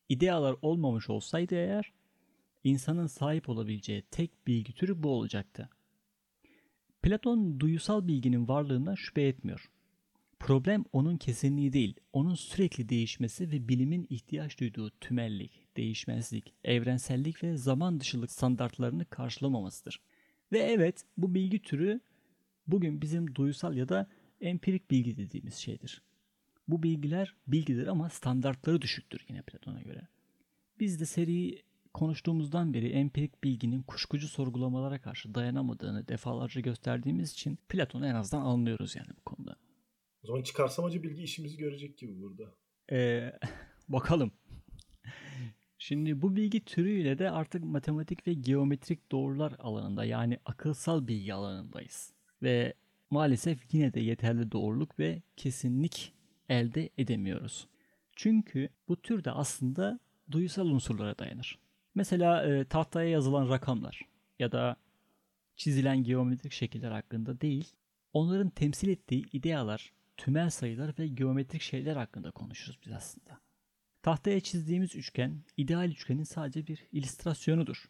İdealar 0.09 0.57
olmamış 0.63 1.11
olsaydı 1.11 1.55
eğer, 1.55 1.93
insanın 2.65 3.07
sahip 3.07 3.49
olabileceği 3.49 4.03
tek 4.03 4.47
bilgi 4.47 4.73
türü 4.75 5.03
bu 5.03 5.09
olacaktı. 5.09 5.69
Platon 7.03 7.61
duyusal 7.61 8.09
bilginin 8.09 8.49
varlığından 8.49 8.95
şüphe 8.95 9.23
etmiyor. 9.23 9.71
Problem 10.39 10.85
onun 10.93 11.17
kesinliği 11.17 11.73
değil, 11.73 11.95
onun 12.13 12.35
sürekli 12.35 12.89
değişmesi 12.89 13.51
ve 13.51 13.69
bilimin 13.69 14.07
ihtiyaç 14.11 14.61
duyduğu 14.61 14.91
tümellik, 14.91 15.77
değişmezlik, 15.77 16.55
evrensellik 16.65 17.43
ve 17.43 17.57
zaman 17.57 18.01
dışılık 18.01 18.31
standartlarını 18.31 19.05
karşılamamasıdır. 19.05 20.01
Ve 20.53 20.59
evet 20.59 21.05
bu 21.17 21.35
bilgi 21.35 21.63
türü 21.63 22.01
bugün 22.67 23.03
bizim 23.03 23.35
duysal 23.35 23.77
ya 23.77 23.89
da 23.89 24.07
empirik 24.41 24.91
bilgi 24.91 25.17
dediğimiz 25.17 25.55
şeydir. 25.55 26.03
Bu 26.69 26.83
bilgiler 26.83 27.35
bilgidir 27.47 27.87
ama 27.87 28.09
standartları 28.09 28.83
düşüktür 28.83 29.25
yine 29.29 29.43
Platon'a 29.43 29.83
göre. 29.83 30.09
Biz 30.81 31.01
de 31.01 31.07
seri 31.07 31.63
konuştuğumuzdan 31.95 32.75
beri 32.75 32.89
empirik 32.89 33.45
bilginin 33.45 33.83
kuşkucu 33.83 34.29
sorgulamalara 34.29 35.01
karşı 35.01 35.35
dayanamadığını 35.35 36.09
defalarca 36.09 36.61
gösterdiğimiz 36.61 37.33
için 37.33 37.59
Platon'u 37.69 38.07
en 38.07 38.15
azından 38.15 38.45
anlıyoruz 38.45 38.97
yani 38.97 39.09
bu 39.17 39.21
konuda. 39.25 39.57
O 40.25 40.27
zaman 40.27 40.43
çıkarsamacı 40.43 41.03
bilgi 41.03 41.23
işimizi 41.23 41.57
görecek 41.57 41.99
gibi 41.99 42.21
burada. 42.21 42.55
Ee, 42.93 43.33
bakalım. 43.89 44.33
Şimdi 45.79 46.23
bu 46.23 46.37
bilgi 46.37 46.65
türüyle 46.65 47.19
de 47.19 47.31
artık 47.31 47.65
matematik 47.65 48.27
ve 48.27 48.35
geometrik 48.35 49.13
doğrular 49.13 49.55
alanında 49.59 50.05
yani 50.05 50.39
akılsal 50.45 51.07
bilgi 51.07 51.35
alanındayız. 51.35 52.13
Ve 52.43 52.75
maalesef 53.11 53.75
yine 53.75 53.95
de 53.95 54.01
yeterli 54.01 54.53
doğruluk 54.53 54.99
ve 54.99 55.23
kesinlik 55.37 56.13
elde 56.49 56.91
edemiyoruz. 56.99 57.69
Çünkü 58.17 58.69
bu 58.89 59.03
tür 59.03 59.25
de 59.25 59.31
aslında 59.31 60.01
duyusal 60.31 60.67
unsurlara 60.67 61.19
dayanır. 61.19 61.59
Mesela 61.95 62.47
e, 62.47 62.65
tahtaya 62.65 63.09
yazılan 63.09 63.49
rakamlar 63.49 64.01
ya 64.39 64.53
da 64.53 64.77
çizilen 65.57 66.05
geometrik 66.05 66.53
şekiller 66.53 66.91
hakkında 66.91 67.41
değil, 67.41 67.73
onların 68.13 68.51
temsil 68.51 68.89
ettiği 68.89 69.25
idealar, 69.33 69.93
tümel 70.17 70.51
sayılar 70.51 70.95
ve 70.99 71.07
geometrik 71.07 71.63
şeyler 71.63 71.97
hakkında 71.97 72.31
konuşuruz 72.31 72.79
biz 72.87 72.93
aslında. 72.93 73.41
Tahtaya 74.03 74.41
çizdiğimiz 74.41 74.97
üçgen, 74.97 75.43
ideal 75.57 75.91
üçgenin 75.91 76.23
sadece 76.23 76.67
bir 76.67 76.87
illüstrasyonudur. 76.93 77.85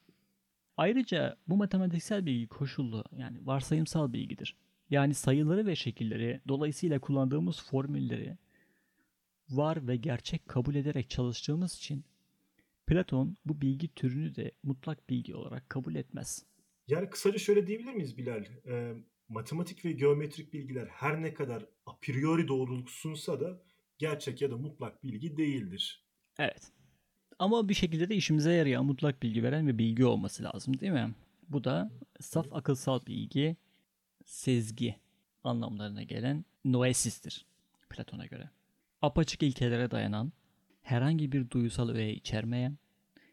Ayrıca 0.76 1.36
bu 1.48 1.56
matematiksel 1.56 2.26
bilgi 2.26 2.46
koşullu 2.46 3.04
yani 3.16 3.46
varsayımsal 3.46 4.12
bilgidir. 4.12 4.56
Yani 4.90 5.14
sayıları 5.14 5.66
ve 5.66 5.76
şekilleri, 5.76 6.40
dolayısıyla 6.48 6.98
kullandığımız 6.98 7.62
formülleri 7.62 8.36
var 9.50 9.86
ve 9.88 9.96
gerçek 9.96 10.48
kabul 10.48 10.74
ederek 10.74 11.10
çalıştığımız 11.10 11.74
için 11.74 12.04
Platon 12.92 13.36
bu 13.44 13.60
bilgi 13.60 13.94
türünü 13.94 14.34
de 14.34 14.52
mutlak 14.62 15.10
bilgi 15.10 15.34
olarak 15.34 15.70
kabul 15.70 15.94
etmez. 15.94 16.46
Yani 16.88 17.10
kısaca 17.10 17.38
şöyle 17.38 17.66
diyebilir 17.66 17.92
miyiz 17.92 18.18
Bilal? 18.18 18.44
E, 18.66 18.94
matematik 19.28 19.84
ve 19.84 19.92
geometrik 19.92 20.52
bilgiler 20.52 20.86
her 20.86 21.22
ne 21.22 21.34
kadar 21.34 21.66
a 21.86 21.96
priori 21.96 22.48
doğruluk 22.48 22.90
sunsa 22.90 23.40
da 23.40 23.62
gerçek 23.98 24.42
ya 24.42 24.50
da 24.50 24.56
mutlak 24.56 25.02
bilgi 25.02 25.36
değildir. 25.36 26.04
Evet. 26.38 26.72
Ama 27.38 27.68
bir 27.68 27.74
şekilde 27.74 28.08
de 28.08 28.14
işimize 28.14 28.52
yarayan 28.52 28.84
mutlak 28.84 29.22
bilgi 29.22 29.42
veren 29.42 29.68
bir 29.68 29.78
bilgi 29.78 30.04
olması 30.04 30.44
lazım 30.44 30.80
değil 30.80 30.92
mi? 30.92 31.14
Bu 31.48 31.64
da 31.64 31.90
saf 32.20 32.52
akılsal 32.52 33.06
bilgi, 33.06 33.56
sezgi 34.24 34.96
anlamlarına 35.44 36.02
gelen 36.02 36.44
noesistir 36.64 37.46
Platon'a 37.90 38.26
göre. 38.26 38.50
Apaçık 39.02 39.42
ilkelere 39.42 39.90
dayanan, 39.90 40.32
herhangi 40.82 41.32
bir 41.32 41.50
duysal 41.50 41.88
öğe 41.88 42.14
içermeyen, 42.14 42.78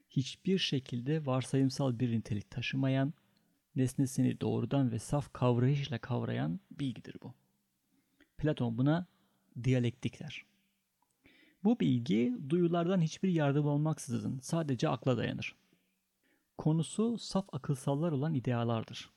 hiçbir 0.09 0.57
şekilde 0.57 1.25
varsayımsal 1.25 1.99
bir 1.99 2.11
nitelik 2.11 2.51
taşımayan, 2.51 3.13
nesnesini 3.75 4.41
doğrudan 4.41 4.91
ve 4.91 4.99
saf 4.99 5.33
kavrayışla 5.33 5.97
kavrayan 5.97 6.59
bilgidir 6.71 7.15
bu. 7.23 7.33
Platon 8.37 8.77
buna 8.77 9.07
diyalektik 9.63 10.19
der. 10.19 10.45
Bu 11.63 11.79
bilgi 11.79 12.37
duyulardan 12.49 13.01
hiçbir 13.01 13.29
yardım 13.29 13.65
olmaksızın 13.65 14.39
sadece 14.39 14.89
akla 14.89 15.17
dayanır. 15.17 15.55
Konusu 16.57 17.17
saf 17.17 17.45
akılsallar 17.51 18.11
olan 18.11 18.33
idealardır. 18.33 19.09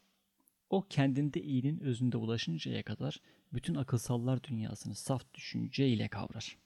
O 0.70 0.86
kendinde 0.90 1.42
iyinin 1.42 1.80
özünde 1.80 2.16
ulaşıncaya 2.16 2.82
kadar 2.82 3.20
bütün 3.52 3.74
akılsallar 3.74 4.44
dünyasını 4.44 4.94
saf 4.94 5.34
düşünce 5.34 5.88
ile 5.88 6.08
kavrar. 6.08 6.58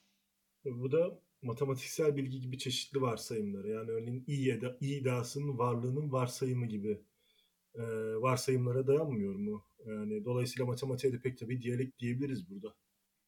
Bu 0.65 0.93
da 0.93 1.21
matematiksel 1.47 2.17
bilgi 2.17 2.41
gibi 2.41 2.59
çeşitli 2.59 3.01
varsayımları 3.01 3.69
yani 3.69 3.91
örneğin 3.91 4.25
iyi, 4.27 4.53
eda, 4.53 4.77
iyi 4.81 5.01
iddiasının 5.01 5.59
varlığının 5.59 6.13
varsayımı 6.13 6.67
gibi 6.67 7.01
e, 7.75 7.83
varsayımlara 8.21 8.87
dayanmıyor 8.87 9.35
mu? 9.35 9.65
Yani 9.87 10.25
dolayısıyla 10.25 10.67
matematiğe 10.67 11.13
de 11.13 11.21
pek 11.21 11.39
tabii 11.39 11.63
diyalek 11.63 11.99
diyebiliriz 11.99 12.51
burada. 12.51 12.75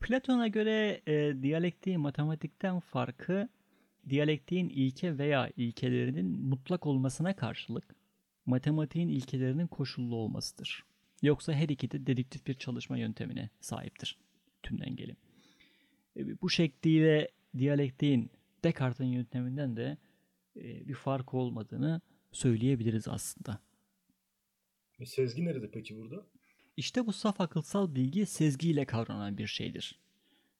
Platon'a 0.01 0.49
göre 0.49 1.03
e, 1.07 1.43
diyalektiğin 1.43 2.01
matematikten 2.01 2.81
farkı 2.81 3.49
diyalektiğin 4.09 4.69
ilke 4.69 5.19
veya 5.19 5.51
ilkelerinin 5.57 6.41
mutlak 6.41 6.87
olmasına 6.87 7.37
karşılık 7.37 7.95
matematiğin 8.47 9.09
ilkelerinin 9.09 9.67
koşullu 9.67 10.17
olmasıdır. 10.17 10.85
Yoksa 11.23 11.53
her 11.53 11.69
iki 11.69 11.91
de 11.91 12.07
dedüktif 12.07 12.47
bir 12.47 12.55
çalışma 12.55 12.99
yöntemine 12.99 13.51
sahiptir 13.61 14.19
tümden 14.63 14.97
gelin. 14.97 15.17
E, 16.17 16.41
bu 16.41 16.51
şekliyle 16.51 17.29
diyalektiğin 17.59 18.31
Descartes'in 18.65 19.13
yönteminden 19.13 19.77
de 19.77 19.99
e, 20.57 20.89
bir 20.89 20.95
fark 20.95 21.35
olmadığını 21.35 22.01
söyleyebiliriz 22.33 23.09
aslında. 23.09 23.61
E, 24.99 25.07
sezgi 25.07 25.45
nerede 25.45 25.71
peki 25.71 25.97
burada? 25.97 26.27
İşte 26.77 27.07
bu 27.07 27.13
saf 27.13 27.41
akılsal 27.41 27.95
bilgi 27.95 28.27
sezgiyle 28.27 28.85
kavranan 28.85 29.39
bir 29.39 29.47
şeydir 29.47 29.99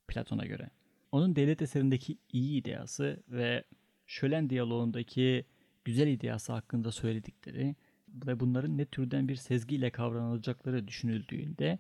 Platon'a 0.09 0.47
göre. 0.47 0.71
Onun 1.13 1.37
devlet 1.37 1.63
eserindeki 1.63 2.19
iyi 2.33 2.61
ideası 2.61 3.23
ve 3.29 3.65
şölen 4.07 4.51
diyaloğundaki 4.51 5.45
güzel 5.85 6.07
ideası 6.09 6.53
hakkında 6.53 6.93
söyledikleri 6.93 7.77
ve 8.09 8.41
bunların 8.41 8.79
ne 8.79 8.85
türden 8.85 9.29
bir 9.29 9.37
sezgiyle 9.37 9.91
kavranılacakları 9.91 10.89
düşünüldüğünde 10.89 11.79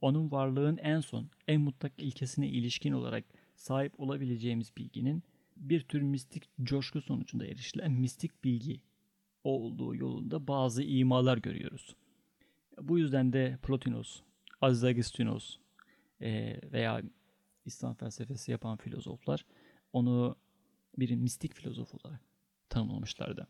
onun 0.00 0.30
varlığın 0.30 0.76
en 0.76 1.00
son, 1.00 1.30
en 1.48 1.60
mutlak 1.60 1.92
ilkesine 1.98 2.48
ilişkin 2.48 2.92
olarak 2.92 3.24
sahip 3.60 4.00
olabileceğimiz 4.00 4.76
bilginin 4.76 5.22
bir 5.56 5.80
tür 5.80 6.02
mistik 6.02 6.48
coşku 6.62 7.00
sonucunda 7.00 7.46
erişilen 7.46 7.92
mistik 7.92 8.44
bilgi 8.44 8.80
olduğu 9.44 9.94
yolunda 9.94 10.48
bazı 10.48 10.82
imalar 10.82 11.38
görüyoruz. 11.38 11.96
Bu 12.80 12.98
yüzden 12.98 13.32
de 13.32 13.58
Plotinos, 13.62 14.20
Aziz 14.60 14.84
Agistinos 14.84 15.56
e, 16.20 16.60
veya 16.72 17.02
İslam 17.64 17.94
felsefesi 17.94 18.50
yapan 18.50 18.76
filozoflar 18.76 19.46
onu 19.92 20.36
bir 20.98 21.14
mistik 21.14 21.54
filozof 21.54 21.94
olarak 21.94 22.20
tanımlamışlardı. 22.68 23.46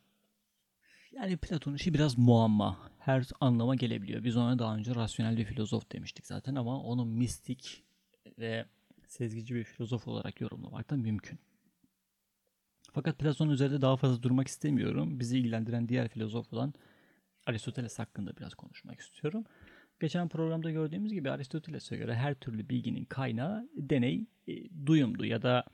Yani 1.13 1.37
Platon 1.37 1.75
işi 1.75 1.95
biraz 1.95 2.19
muamma. 2.19 2.79
Her 2.99 3.29
anlama 3.41 3.75
gelebiliyor. 3.75 4.25
Biz 4.25 4.37
ona 4.37 4.59
daha 4.59 4.77
önce 4.77 4.95
rasyonel 4.95 5.37
bir 5.37 5.45
filozof 5.45 5.93
demiştik 5.93 6.27
zaten 6.27 6.55
ama 6.55 6.83
onu 6.83 7.05
mistik 7.05 7.85
ve 8.39 8.67
sezgici 9.11 9.55
bir 9.55 9.65
filozof 9.65 10.09
olarak 10.09 10.41
yorumlamak 10.41 10.91
da 10.91 10.97
mümkün. 10.97 11.39
Fakat 12.93 13.19
Platon 13.19 13.49
üzerinde 13.49 13.83
daha 13.83 13.97
fazla 13.97 14.23
durmak 14.23 14.49
istemiyorum. 14.49 15.21
Bizi 15.21 15.39
ilgilendiren 15.39 15.89
diğer 15.89 16.09
filozof 16.09 16.53
olan 16.53 16.75
Aristoteles 17.47 17.99
hakkında 17.99 18.37
biraz 18.37 18.55
konuşmak 18.55 19.01
istiyorum. 19.01 19.45
Geçen 20.01 20.29
programda 20.29 20.71
gördüğümüz 20.71 21.13
gibi 21.13 21.31
Aristoteles'e 21.31 21.97
göre 21.97 22.15
her 22.15 22.35
türlü 22.35 22.69
bilginin 22.69 23.05
kaynağı 23.05 23.69
deney, 23.75 24.27
e, 24.49 24.87
duyumdu 24.87 25.25
ya 25.25 25.43
da 25.43 25.65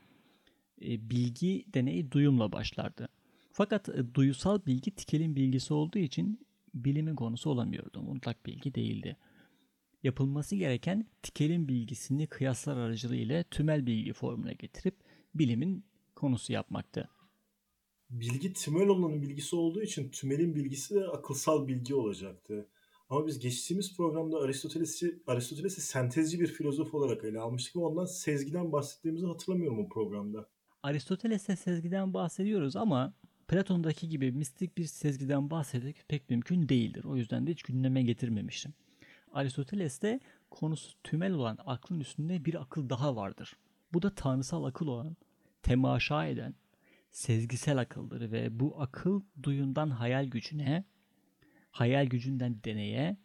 e, 0.81 1.09
bilgi 1.09 1.65
deneyi 1.73 2.11
duyumla 2.11 2.51
başlardı. 2.51 3.09
Fakat 3.51 3.89
e, 3.89 4.13
duyusal 4.13 4.65
bilgi 4.65 4.91
tikelin 4.91 5.35
bilgisi 5.35 5.73
olduğu 5.73 5.99
için 5.99 6.47
bilimin 6.73 7.15
konusu 7.15 7.49
olamıyordu. 7.49 8.01
Mutlak 8.01 8.45
bilgi 8.45 8.75
değildi. 8.75 9.17
Yapılması 10.07 10.55
gereken 10.55 11.05
tikelin 11.23 11.67
bilgisini 11.67 12.27
kıyaslar 12.27 12.77
aracılığıyla 12.77 13.43
tümel 13.43 13.85
bilgi 13.85 14.13
formuna 14.13 14.51
getirip 14.51 14.95
bilimin 15.35 15.85
konusu 16.15 16.53
yapmaktı. 16.53 17.09
Bilgi 18.09 18.53
tümel 18.53 18.87
olanın 18.87 19.21
bilgisi 19.21 19.55
olduğu 19.55 19.81
için 19.81 20.09
tümelin 20.09 20.55
bilgisi 20.55 20.95
de 20.95 21.07
akılsal 21.07 21.67
bilgi 21.67 21.95
olacaktı. 21.95 22.69
Ama 23.09 23.27
biz 23.27 23.39
geçtiğimiz 23.39 23.97
programda 23.97 24.37
Aristoteles'i 24.37 25.19
Aristoteles'i 25.27 25.81
sentezci 25.81 26.39
bir 26.39 26.47
filozof 26.47 26.93
olarak 26.93 27.23
ele 27.23 27.39
almıştık 27.39 27.75
ve 27.75 27.79
ondan 27.79 28.05
sezgiden 28.05 28.71
bahsettiğimizi 28.71 29.25
hatırlamıyorum 29.25 29.79
o 29.79 29.89
programda. 29.89 30.49
Aristoteles'te 30.83 31.55
sezgiden 31.55 32.13
bahsediyoruz 32.13 32.75
ama 32.75 33.13
Platon'daki 33.47 34.09
gibi 34.09 34.31
mistik 34.31 34.77
bir 34.77 34.85
sezgiden 34.85 35.49
bahsetmek 35.49 36.05
pek 36.07 36.29
mümkün 36.29 36.69
değildir. 36.69 37.03
O 37.03 37.15
yüzden 37.15 37.47
de 37.47 37.51
hiç 37.51 37.63
gündeme 37.63 38.03
getirmemiştim. 38.03 38.73
Aristoteles'te 39.33 40.19
konusu 40.51 40.97
tümel 41.03 41.33
olan 41.33 41.57
aklın 41.65 41.99
üstünde 41.99 42.45
bir 42.45 42.61
akıl 42.61 42.89
daha 42.89 43.15
vardır. 43.15 43.57
Bu 43.93 44.01
da 44.01 44.15
tanrısal 44.15 44.63
akıl 44.63 44.87
olan, 44.87 45.15
temaşa 45.61 46.25
eden, 46.25 46.55
sezgisel 47.11 47.77
akıldır 47.77 48.31
ve 48.31 48.59
bu 48.59 48.81
akıl 48.81 49.21
duyundan 49.43 49.89
hayal 49.89 50.25
gücüne, 50.25 50.85
hayal 51.71 52.05
gücünden 52.05 52.63
deneye, 52.63 53.17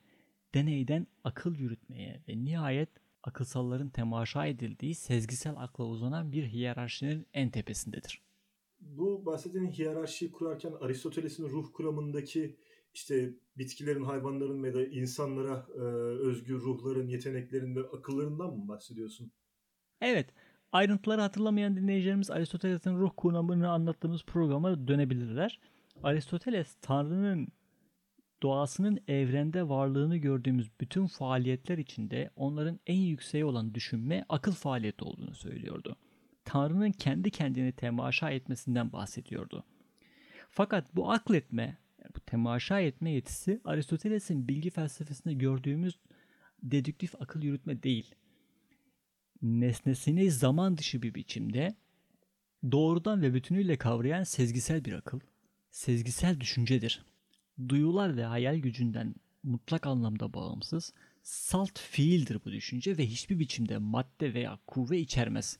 deneyden 0.55 1.07
akıl 1.25 1.55
yürütmeye 1.55 2.23
ve 2.29 2.45
nihayet 2.45 2.89
akılsalların 3.23 3.89
temaşa 3.89 4.47
edildiği 4.47 4.95
sezgisel 4.95 5.55
akla 5.57 5.85
uzanan 5.85 6.33
bir 6.33 6.47
hiyerarşinin 6.47 7.27
en 7.35 7.51
tepesindedir. 7.51 8.23
Bu 8.81 9.27
bahsettiğin 9.27 9.71
hiyerarşiyi 9.71 10.33
kurarken 10.33 10.73
Aristoteles'in 10.81 11.49
ruh 11.49 11.73
kuramındaki 11.73 12.57
işte 12.95 13.35
bitkilerin, 13.59 14.05
hayvanların 14.05 14.63
ve 14.63 14.75
da 14.75 14.87
insanlara 14.87 15.67
e, 15.75 15.81
özgür 16.29 16.61
ruhların, 16.61 17.09
yeteneklerin 17.09 17.77
ve 17.77 17.81
akıllarından 17.81 18.57
mı 18.57 18.69
bahsediyorsun? 18.69 19.33
Evet. 20.01 20.31
Ayrıntıları 20.73 21.21
hatırlamayan 21.21 21.77
dinleyicilerimiz 21.77 22.31
Aristoteles'in 22.31 22.97
ruh 22.97 23.11
kuramını 23.17 23.71
anlattığımız 23.71 24.25
programa 24.25 24.89
dönebilirler. 24.89 25.61
Aristoteles 26.03 26.77
Tanrı'nın 26.81 27.49
doğasının 28.43 28.99
evrende 29.09 29.69
varlığını 29.69 30.17
gördüğümüz 30.17 30.71
bütün 30.81 31.07
faaliyetler 31.07 31.79
içinde 31.79 32.31
onların 32.37 32.81
en 32.87 32.99
yükseği 32.99 33.45
olan 33.45 33.75
düşünme 33.75 34.25
akıl 34.29 34.53
faaliyeti 34.53 35.05
olduğunu 35.05 35.35
söylüyordu. 35.35 35.97
Tanrı'nın 36.45 36.93
kendi 36.93 37.31
kendini 37.31 37.73
temaşa 37.73 38.31
etmesinden 38.31 38.93
bahsediyordu. 38.93 39.65
Fakat 40.51 40.97
bu 40.97 41.11
akletme, 41.11 41.79
bu 42.17 42.21
temaşa 42.21 42.81
etme 42.81 43.11
yetisi 43.11 43.61
Aristoteles'in 43.65 44.49
bilgi 44.49 44.71
felsefesinde 44.71 45.35
gördüğümüz 45.35 45.99
dedüktif 46.63 47.15
akıl 47.23 47.43
yürütme 47.43 47.83
değil. 47.83 48.15
Nesnesini 49.43 50.31
zaman 50.31 50.79
dışı 50.79 51.03
bir 51.03 51.15
biçimde 51.15 51.75
doğrudan 52.73 53.23
ve 53.23 53.35
bütünüyle 53.35 53.77
kavrayan 53.77 54.25
sezgisel 54.25 54.85
bir 54.85 54.93
akıl, 54.93 55.21
sezgisel 55.71 56.41
düşüncedir 56.41 57.05
duyular 57.69 58.17
ve 58.17 58.25
hayal 58.25 58.57
gücünden 58.57 59.15
mutlak 59.43 59.87
anlamda 59.87 60.35
bağımsız, 60.35 60.93
salt 61.23 61.79
fiildir 61.79 62.39
bu 62.45 62.53
düşünce 62.53 62.99
ve 62.99 63.07
hiçbir 63.07 63.39
biçimde 63.39 63.79
madde 63.79 64.35
veya 64.35 64.59
kuvve 64.67 64.99
içermez. 64.99 65.59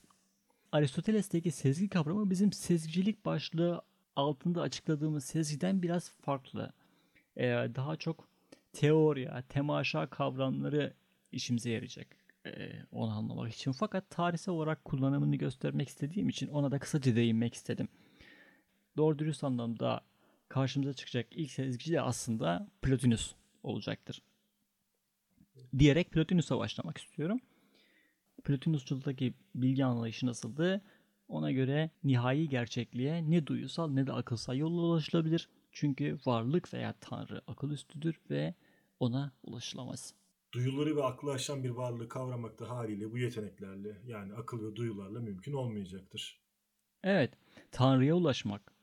Aristoteles'teki 0.71 1.51
sezgi 1.51 1.89
kavramı 1.89 2.29
bizim 2.29 2.53
sezgilik 2.53 3.25
başlığı 3.25 3.81
altında 4.15 4.61
açıkladığımız 4.61 5.25
sezgiden 5.25 5.81
biraz 5.81 6.09
farklı. 6.09 6.73
Ee, 7.37 7.43
daha 7.75 7.95
çok 7.95 8.27
teori, 8.73 9.29
temaşa 9.49 10.09
kavramları 10.09 10.93
işimize 11.31 11.71
yarayacak 11.71 12.23
ee, 12.45 12.71
onu 12.91 13.11
anlamak 13.11 13.53
için. 13.53 13.71
Fakat 13.71 14.09
tarihsel 14.09 14.53
olarak 14.53 14.85
kullanımını 14.85 15.35
göstermek 15.35 15.89
istediğim 15.89 16.29
için 16.29 16.47
ona 16.47 16.71
da 16.71 16.79
kısaca 16.79 17.15
değinmek 17.15 17.53
istedim. 17.53 17.87
Doğru 18.97 19.19
dürüst 19.19 19.43
anlamda 19.43 20.01
karşımıza 20.49 20.93
çıkacak 20.93 21.27
ilk 21.31 21.51
sezgici 21.51 21.93
de 21.93 22.01
aslında 22.01 22.67
Plotinus 22.81 23.35
olacaktır. 23.63 24.21
Diyerek 25.77 26.11
Plotinus'a 26.11 26.57
başlamak 26.57 26.97
istiyorum. 26.97 27.39
Plotinusçuluktaki 28.43 29.33
bilgi 29.55 29.85
anlayışı 29.85 30.25
nasıldı? 30.25 30.81
Ona 31.33 31.51
göre 31.51 31.89
nihai 32.03 32.49
gerçekliğe 32.49 33.31
ne 33.31 33.47
duyusal 33.47 33.91
ne 33.91 34.07
de 34.07 34.13
akılsal 34.13 34.57
yolla 34.57 34.81
ulaşılabilir. 34.81 35.49
Çünkü 35.71 36.17
varlık 36.25 36.73
veya 36.73 36.93
tanrı 36.93 37.41
akıl 37.47 37.71
üstüdür 37.71 38.19
ve 38.29 38.53
ona 38.99 39.31
ulaşılamaz. 39.43 40.13
Duyuları 40.53 40.95
ve 40.95 41.03
aklı 41.03 41.31
aşan 41.31 41.63
bir 41.63 41.69
varlığı 41.69 42.09
kavramak 42.09 42.59
da 42.59 42.69
haliyle 42.69 43.11
bu 43.11 43.17
yeteneklerle 43.17 44.01
yani 44.07 44.33
akıl 44.33 44.65
ve 44.65 44.75
duyularla 44.75 45.19
mümkün 45.19 45.53
olmayacaktır. 45.53 46.39
Evet, 47.03 47.33
Tanrı'ya 47.71 48.15
ulaşmak, 48.15 48.73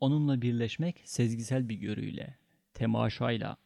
onunla 0.00 0.42
birleşmek 0.42 1.02
sezgisel 1.04 1.68
bir 1.68 1.76
görüyle, 1.76 2.38
temaşayla, 2.74 3.56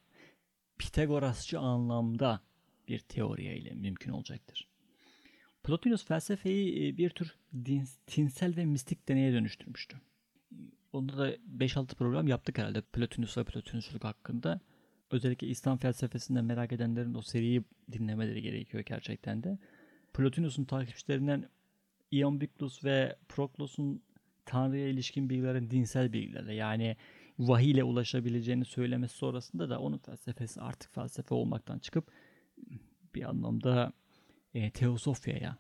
Pitagorasçı 0.79 1.59
anlamda 1.59 2.41
bir 2.89 2.99
teoriye 2.99 3.57
ile 3.57 3.75
mümkün 3.75 4.11
olacaktır. 4.11 4.74
Plotinus 5.65 6.05
felsefeyi 6.05 6.89
e, 6.89 6.97
bir 6.97 7.11
tür 7.11 7.35
din, 7.65 7.85
tinsel 8.07 8.57
ve 8.57 8.65
mistik 8.65 9.09
deneye 9.09 9.33
dönüştürmüştü. 9.33 10.01
Onda 10.93 11.19
da 11.19 11.35
5-6 11.35 11.95
program 11.95 12.29
yaptık 12.29 12.59
herhalde 12.59 12.81
Plotinus 12.81 13.39
ve 13.39 13.45
Plotinusçuluk 13.45 14.05
hakkında. 14.05 14.61
Özellikle 15.11 15.47
İslam 15.47 15.79
felsefesinde 15.79 16.43
merak 16.43 16.73
edenlerin 16.73 17.15
o 17.15 17.23
seriyi 17.23 17.65
dinlemeleri 17.93 18.43
gerekiyor 18.43 18.85
gerçekten 18.87 19.43
de. 19.43 19.59
Plotinus'un 20.15 20.65
takipçilerinden 20.65 21.49
Iamblichus 22.11 22.85
ve 22.85 23.17
Proklos'un 23.29 24.03
Tanrı'ya 24.47 24.89
ilişkin 24.89 25.31
bilgilerin 25.31 25.71
dinsel 25.71 26.13
bilgilerle 26.13 26.55
yani 26.55 26.97
vahiy 27.39 27.71
ile 27.71 27.85
ulaşabileceğini 27.85 28.65
söylemesi 28.65 29.17
sonrasında 29.17 29.71
da 29.71 29.81
onun 29.81 29.99
felsefesi 29.99 30.61
artık 30.61 30.95
felsefe 30.95 31.35
olmaktan 31.35 31.79
çıkıp 31.79 32.11
bir 33.15 33.23
anlamda 33.23 33.93
e, 34.55 34.71
teosofyaya 34.71 35.57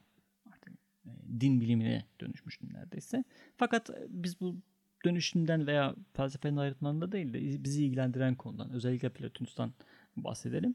artık 0.52 0.72
e, 1.06 1.10
din 1.40 1.60
bilimine 1.60 2.04
dönüşmüştü 2.20 2.68
neredeyse. 2.72 3.24
Fakat 3.56 3.90
biz 4.08 4.40
bu 4.40 4.56
dönüşümden 5.04 5.66
veya 5.66 5.94
felsefenin 6.12 6.56
ayrıtmanında 6.56 7.12
değil 7.12 7.32
de 7.32 7.64
bizi 7.64 7.84
ilgilendiren 7.84 8.34
konudan 8.34 8.70
özellikle 8.70 9.08
Plotinus'tan 9.08 9.72
bahsedelim. 10.16 10.74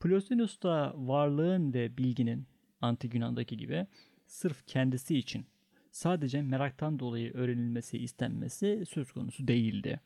Plotinus 0.00 0.58
varlığın 0.94 1.74
ve 1.74 1.96
bilginin 1.96 2.46
antik 2.80 3.14
Yunan'daki 3.14 3.56
gibi 3.56 3.86
sırf 4.26 4.66
kendisi 4.66 5.18
için 5.18 5.46
sadece 5.90 6.42
meraktan 6.42 6.98
dolayı 6.98 7.32
öğrenilmesi 7.34 7.98
istenmesi 7.98 8.84
söz 8.88 9.12
konusu 9.12 9.48
değildi. 9.48 10.00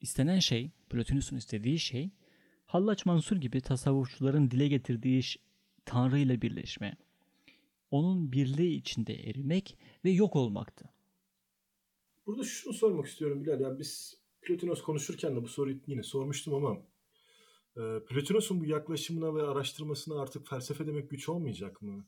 İstenen 0.00 0.38
şey, 0.38 0.70
Plotinus'un 0.90 1.36
istediği 1.36 1.78
şey, 1.78 2.10
Hallaç 2.66 3.06
Mansur 3.06 3.36
gibi 3.36 3.60
tasavvufçuların 3.60 4.50
dile 4.50 4.68
getirdiği 4.68 5.18
Tanrı 5.90 6.18
ile 6.18 6.42
birleşme, 6.42 6.96
onun 7.90 8.32
birliği 8.32 8.76
içinde 8.76 9.14
erimek 9.14 9.78
ve 10.04 10.10
yok 10.10 10.36
olmaktı. 10.36 10.90
Burada 12.26 12.44
şunu 12.44 12.72
sormak 12.72 13.06
istiyorum 13.06 13.44
Bilal. 13.44 13.60
Ya 13.60 13.78
biz 13.78 14.20
Plotinos 14.42 14.82
konuşurken 14.82 15.36
de 15.36 15.42
bu 15.42 15.48
soruyu 15.48 15.80
yine 15.86 16.02
sormuştum 16.02 16.54
ama 16.54 16.76
e, 17.76 18.04
Plotinos'un 18.08 18.60
bu 18.60 18.64
yaklaşımına 18.64 19.34
ve 19.34 19.42
araştırmasına 19.42 20.20
artık 20.20 20.48
felsefe 20.48 20.86
demek 20.86 21.10
güç 21.10 21.28
olmayacak 21.28 21.82
mı? 21.82 22.06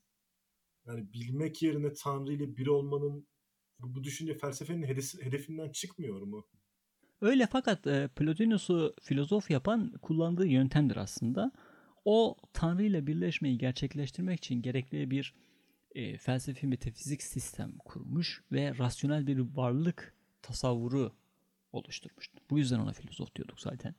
Yani 0.87 1.13
bilmek 1.13 1.63
yerine 1.63 1.93
Tanrı 1.93 2.33
ile 2.33 2.57
bir 2.57 2.67
olmanın 2.67 3.27
bu, 3.79 3.95
bu 3.95 4.05
düşünce 4.05 4.35
felsefenin 4.35 4.83
hedefi, 4.83 5.25
hedefinden 5.25 5.73
çıkmıyor 5.73 6.23
mu? 6.23 6.47
Öyle 7.21 7.49
fakat 7.53 7.87
e, 7.87 8.09
Plotinus'u 8.17 8.95
filozof 9.03 9.51
yapan 9.51 9.93
kullandığı 10.03 10.47
yöntemdir 10.47 10.97
aslında. 10.97 11.53
O 12.05 12.37
Tanrı 12.53 12.83
ile 12.83 13.07
birleşmeyi 13.07 13.59
gerçekleştirmek 13.59 14.39
için 14.39 14.63
gerekli 14.63 15.11
bir 15.11 15.35
e, 15.95 16.17
felsefi 16.19 16.67
metafizik 16.67 17.23
sistem 17.23 17.73
kurmuş 17.79 18.43
ve 18.53 18.79
rasyonel 18.79 19.27
bir 19.27 19.39
varlık 19.39 20.15
tasavvuru 20.43 21.13
oluşturmuştu. 21.73 22.39
Bu 22.51 22.59
yüzden 22.59 22.79
ona 22.79 22.93
filozof 22.93 23.35
diyorduk 23.35 23.61
zaten. 23.61 23.95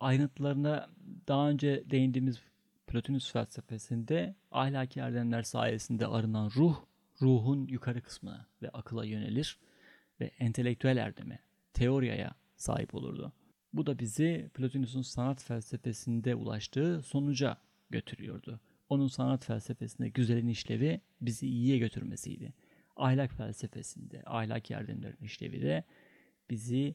Ayrıntılarına 0.00 0.90
daha 1.28 1.50
önce 1.50 1.84
değindiğimiz 1.90 2.40
Plotinus 2.86 3.32
felsefesinde 3.32 4.34
ahlaki 4.50 5.00
erdemler 5.00 5.42
sayesinde 5.42 6.06
arınan 6.06 6.50
ruh, 6.56 6.84
ruhun 7.22 7.66
yukarı 7.66 8.02
kısmına 8.02 8.46
ve 8.62 8.70
akıla 8.70 9.04
yönelir 9.04 9.58
ve 10.20 10.30
entelektüel 10.38 10.96
erdeme, 10.96 11.38
teoriyaya 11.72 12.34
sahip 12.56 12.94
olurdu. 12.94 13.32
Bu 13.72 13.86
da 13.86 13.98
bizi 13.98 14.50
Plotinus'un 14.54 15.02
sanat 15.02 15.42
felsefesinde 15.42 16.34
ulaştığı 16.34 17.02
sonuca 17.02 17.58
götürüyordu. 17.90 18.60
Onun 18.88 19.08
sanat 19.08 19.44
felsefesinde 19.44 20.08
güzelin 20.08 20.48
işlevi 20.48 21.00
bizi 21.20 21.46
iyiye 21.46 21.78
götürmesiydi. 21.78 22.52
Ahlak 22.96 23.32
felsefesinde, 23.32 24.22
ahlak 24.26 24.70
yardımlarının 24.70 25.24
işlevi 25.24 25.62
de 25.62 25.84
bizi 26.50 26.94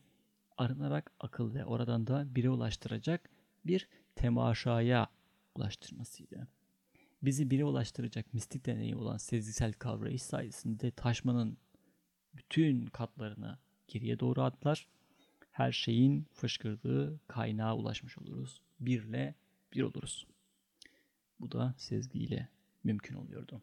arınarak 0.58 1.12
akıl 1.20 1.54
ve 1.54 1.66
oradan 1.66 2.08
da 2.08 2.36
bire 2.36 2.50
ulaştıracak 2.50 3.30
bir 3.66 3.88
temaşaya 4.16 5.08
ulaştırmasıydı. 5.56 6.48
Bizi 7.22 7.52
bire 7.52 7.66
ulaştıracak 7.66 8.34
mistik 8.34 8.66
deneyi 8.66 8.96
olan 8.96 9.18
sezgisel 9.18 9.74
kavrayış 9.74 10.22
sayesinde 10.22 10.92
taşmanın 10.92 11.58
bütün 12.34 12.86
katlarını 12.86 13.58
geriye 13.88 14.20
doğru 14.20 14.42
atlar. 14.42 14.88
Her 15.54 15.72
şeyin 15.72 16.26
fışkırdığı 16.34 17.20
kaynağa 17.28 17.76
ulaşmış 17.76 18.18
oluruz. 18.18 18.62
Birle 18.80 19.36
bir 19.74 19.82
oluruz. 19.82 20.28
Bu 21.40 21.52
da 21.52 21.76
sezgiyle 21.78 22.50
mümkün 22.84 23.16
oluyordu. 23.16 23.62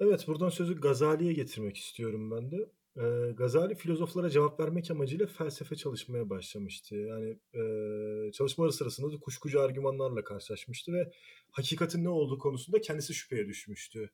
Evet 0.00 0.26
buradan 0.26 0.48
sözü 0.48 0.80
Gazali'ye 0.80 1.32
getirmek 1.32 1.76
istiyorum 1.76 2.30
ben 2.30 2.50
de. 2.50 2.68
Ee, 2.96 3.32
Gazali 3.32 3.74
filozoflara 3.74 4.30
cevap 4.30 4.60
vermek 4.60 4.90
amacıyla 4.90 5.26
felsefe 5.26 5.76
çalışmaya 5.76 6.30
başlamıştı. 6.30 6.96
Yani 6.96 7.38
e, 7.54 8.32
çalışmaları 8.32 8.72
sırasında 8.72 9.12
da 9.12 9.20
kuşkucu 9.20 9.60
argümanlarla 9.60 10.24
karşılaşmıştı 10.24 10.92
ve 10.92 11.12
hakikatin 11.50 12.04
ne 12.04 12.08
olduğu 12.08 12.38
konusunda 12.38 12.80
kendisi 12.80 13.14
şüpheye 13.14 13.46
düşmüştü. 13.48 14.10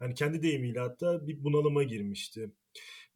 Yani 0.00 0.14
kendi 0.14 0.42
deyimiyle 0.42 0.80
hatta 0.80 1.26
bir 1.26 1.44
bunalıma 1.44 1.82
girmişti. 1.82 2.50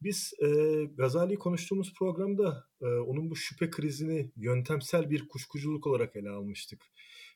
Biz 0.02 0.32
e, 0.42 0.48
Gazali'yi 0.84 1.38
konuştuğumuz 1.38 1.94
programda 1.94 2.64
e, 2.82 2.86
onun 2.86 3.30
bu 3.30 3.36
şüphe 3.36 3.70
krizini 3.70 4.30
yöntemsel 4.36 5.10
bir 5.10 5.28
kuşkuculuk 5.28 5.86
olarak 5.86 6.16
ele 6.16 6.30
almıştık. 6.30 6.86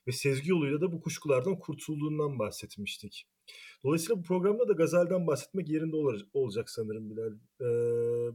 Ve 0.07 0.11
sezgi 0.11 0.49
yoluyla 0.49 0.81
da 0.81 0.91
bu 0.91 1.01
kuşkulardan 1.01 1.59
kurtulduğundan 1.59 2.39
bahsetmiştik. 2.39 3.27
Dolayısıyla 3.83 4.17
bu 4.17 4.23
programda 4.23 4.67
da 4.67 4.73
Gazali'den 4.73 5.27
bahsetmek 5.27 5.69
yerinde 5.69 5.95
olacak 6.33 6.69
sanırım 6.69 7.09
Bilal. 7.09 7.33
E, 7.61 7.67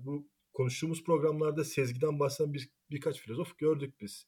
bu 0.04 0.28
konuştuğumuz 0.52 1.04
programlarda 1.04 1.64
sezgiden 1.64 2.20
bahseden 2.20 2.54
bir, 2.54 2.70
birkaç 2.90 3.20
filozof 3.20 3.58
gördük 3.58 3.94
biz. 4.00 4.26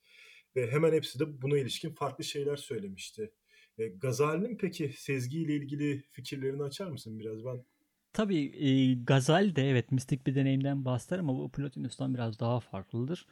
Ve 0.56 0.70
hemen 0.70 0.92
hepsi 0.92 1.18
de 1.18 1.42
buna 1.42 1.58
ilişkin 1.58 1.94
farklı 1.94 2.24
şeyler 2.24 2.56
söylemişti. 2.56 3.32
E, 3.78 3.88
Gazali'nin 3.88 4.56
peki 4.56 4.92
sezgiyle 4.96 5.56
ilgili 5.56 6.02
fikirlerini 6.12 6.62
açar 6.62 6.86
mısın 6.86 7.18
biraz? 7.18 7.44
Ben 7.44 7.64
Tabii 8.12 8.44
e, 8.44 8.94
Gazali 8.94 9.56
de 9.56 9.70
evet 9.70 9.92
mistik 9.92 10.26
bir 10.26 10.34
deneyimden 10.34 10.84
bahseder 10.84 11.18
ama 11.18 11.34
bu 11.38 11.50
Plotinus'tan 11.50 12.14
biraz 12.14 12.40
daha 12.40 12.60
farklıdır. 12.60 13.26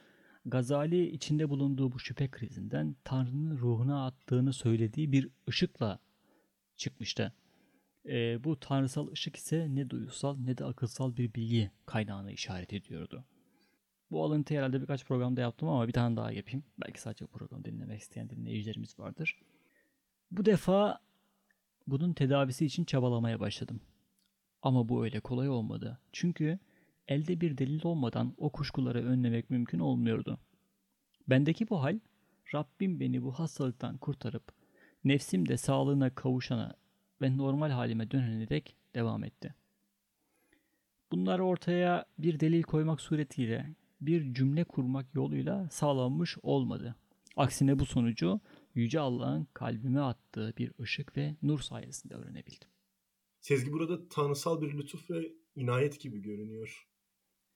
Gazali 0.47 1.11
içinde 1.11 1.49
bulunduğu 1.49 1.93
bu 1.93 1.99
şüphe 1.99 2.31
krizinden 2.31 2.97
Tanrı'nın 3.05 3.59
ruhuna 3.59 4.07
attığını 4.07 4.53
söylediği 4.53 5.13
bir 5.13 5.29
ışıkla 5.49 5.99
çıkmıştı. 6.77 7.33
E, 8.09 8.45
bu 8.45 8.61
tanrısal 8.61 9.13
ışık 9.13 9.37
ise 9.37 9.67
ne 9.71 9.91
duysal 9.91 10.37
ne 10.39 10.59
de 10.59 10.65
akılsal 10.65 11.17
bir 11.17 11.35
bilgi 11.35 11.71
kaynağına 11.87 12.31
işaret 12.31 12.73
ediyordu. 12.73 13.25
Bu 14.11 14.25
alıntı 14.25 14.55
herhalde 14.55 14.81
birkaç 14.81 15.05
programda 15.05 15.41
yaptım 15.41 15.69
ama 15.69 15.89
bir 15.89 15.93
tane 15.93 16.17
daha 16.17 16.33
yapayım. 16.33 16.65
Belki 16.87 17.01
sadece 17.01 17.27
program 17.27 17.65
dinlemek 17.65 18.01
isteyen 18.01 18.31
dinleyicilerimiz 18.31 18.99
vardır. 18.99 19.41
Bu 20.31 20.45
defa 20.45 21.01
bunun 21.87 22.13
tedavisi 22.13 22.67
için 22.67 22.85
çabalamaya 22.85 23.41
başladım. 23.41 23.81
Ama 24.63 24.89
bu 24.89 25.05
öyle 25.05 25.21
kolay 25.21 25.49
olmadı. 25.49 25.99
Çünkü 26.13 26.59
elde 27.09 27.41
bir 27.41 27.59
delil 27.59 27.81
olmadan 27.85 28.35
o 28.39 28.51
kuşkuları 28.51 29.05
önlemek 29.05 29.51
mümkün 29.51 29.79
olmuyordu. 29.79 30.39
Bendeki 31.29 31.69
bu 31.69 31.83
hal, 31.83 31.99
Rabbim 32.55 33.01
beni 33.01 33.23
bu 33.23 33.33
hastalıktan 33.33 33.97
kurtarıp 33.97 34.53
nefsim 35.05 35.49
de 35.49 35.57
sağlığına 35.57 36.15
kavuşana 36.15 36.75
ve 37.23 37.37
normal 37.37 37.71
halime 37.71 38.11
dönene 38.11 38.49
dek 38.49 38.77
devam 38.95 39.25
etti. 39.25 39.55
Bunlar 41.13 41.39
ortaya 41.39 42.05
bir 42.19 42.41
delil 42.41 42.63
koymak 42.63 43.01
suretiyle 43.01 43.75
bir 44.01 44.35
cümle 44.35 44.65
kurmak 44.65 45.15
yoluyla 45.15 45.69
sağlanmış 45.71 46.39
olmadı. 46.43 46.97
Aksine 47.37 47.79
bu 47.79 47.87
sonucu 47.87 48.41
Yüce 48.75 49.01
Allah'ın 49.01 49.47
kalbime 49.55 50.01
attığı 50.01 50.55
bir 50.59 50.73
ışık 50.81 51.17
ve 51.17 51.35
nur 51.43 51.61
sayesinde 51.61 52.15
öğrenebildim. 52.15 52.69
Sezgi 53.41 53.73
burada 53.73 54.09
tanrısal 54.09 54.63
bir 54.63 54.79
lütuf 54.79 55.11
ve 55.11 55.33
inayet 55.57 56.01
gibi 56.01 56.23
görünüyor. 56.23 56.87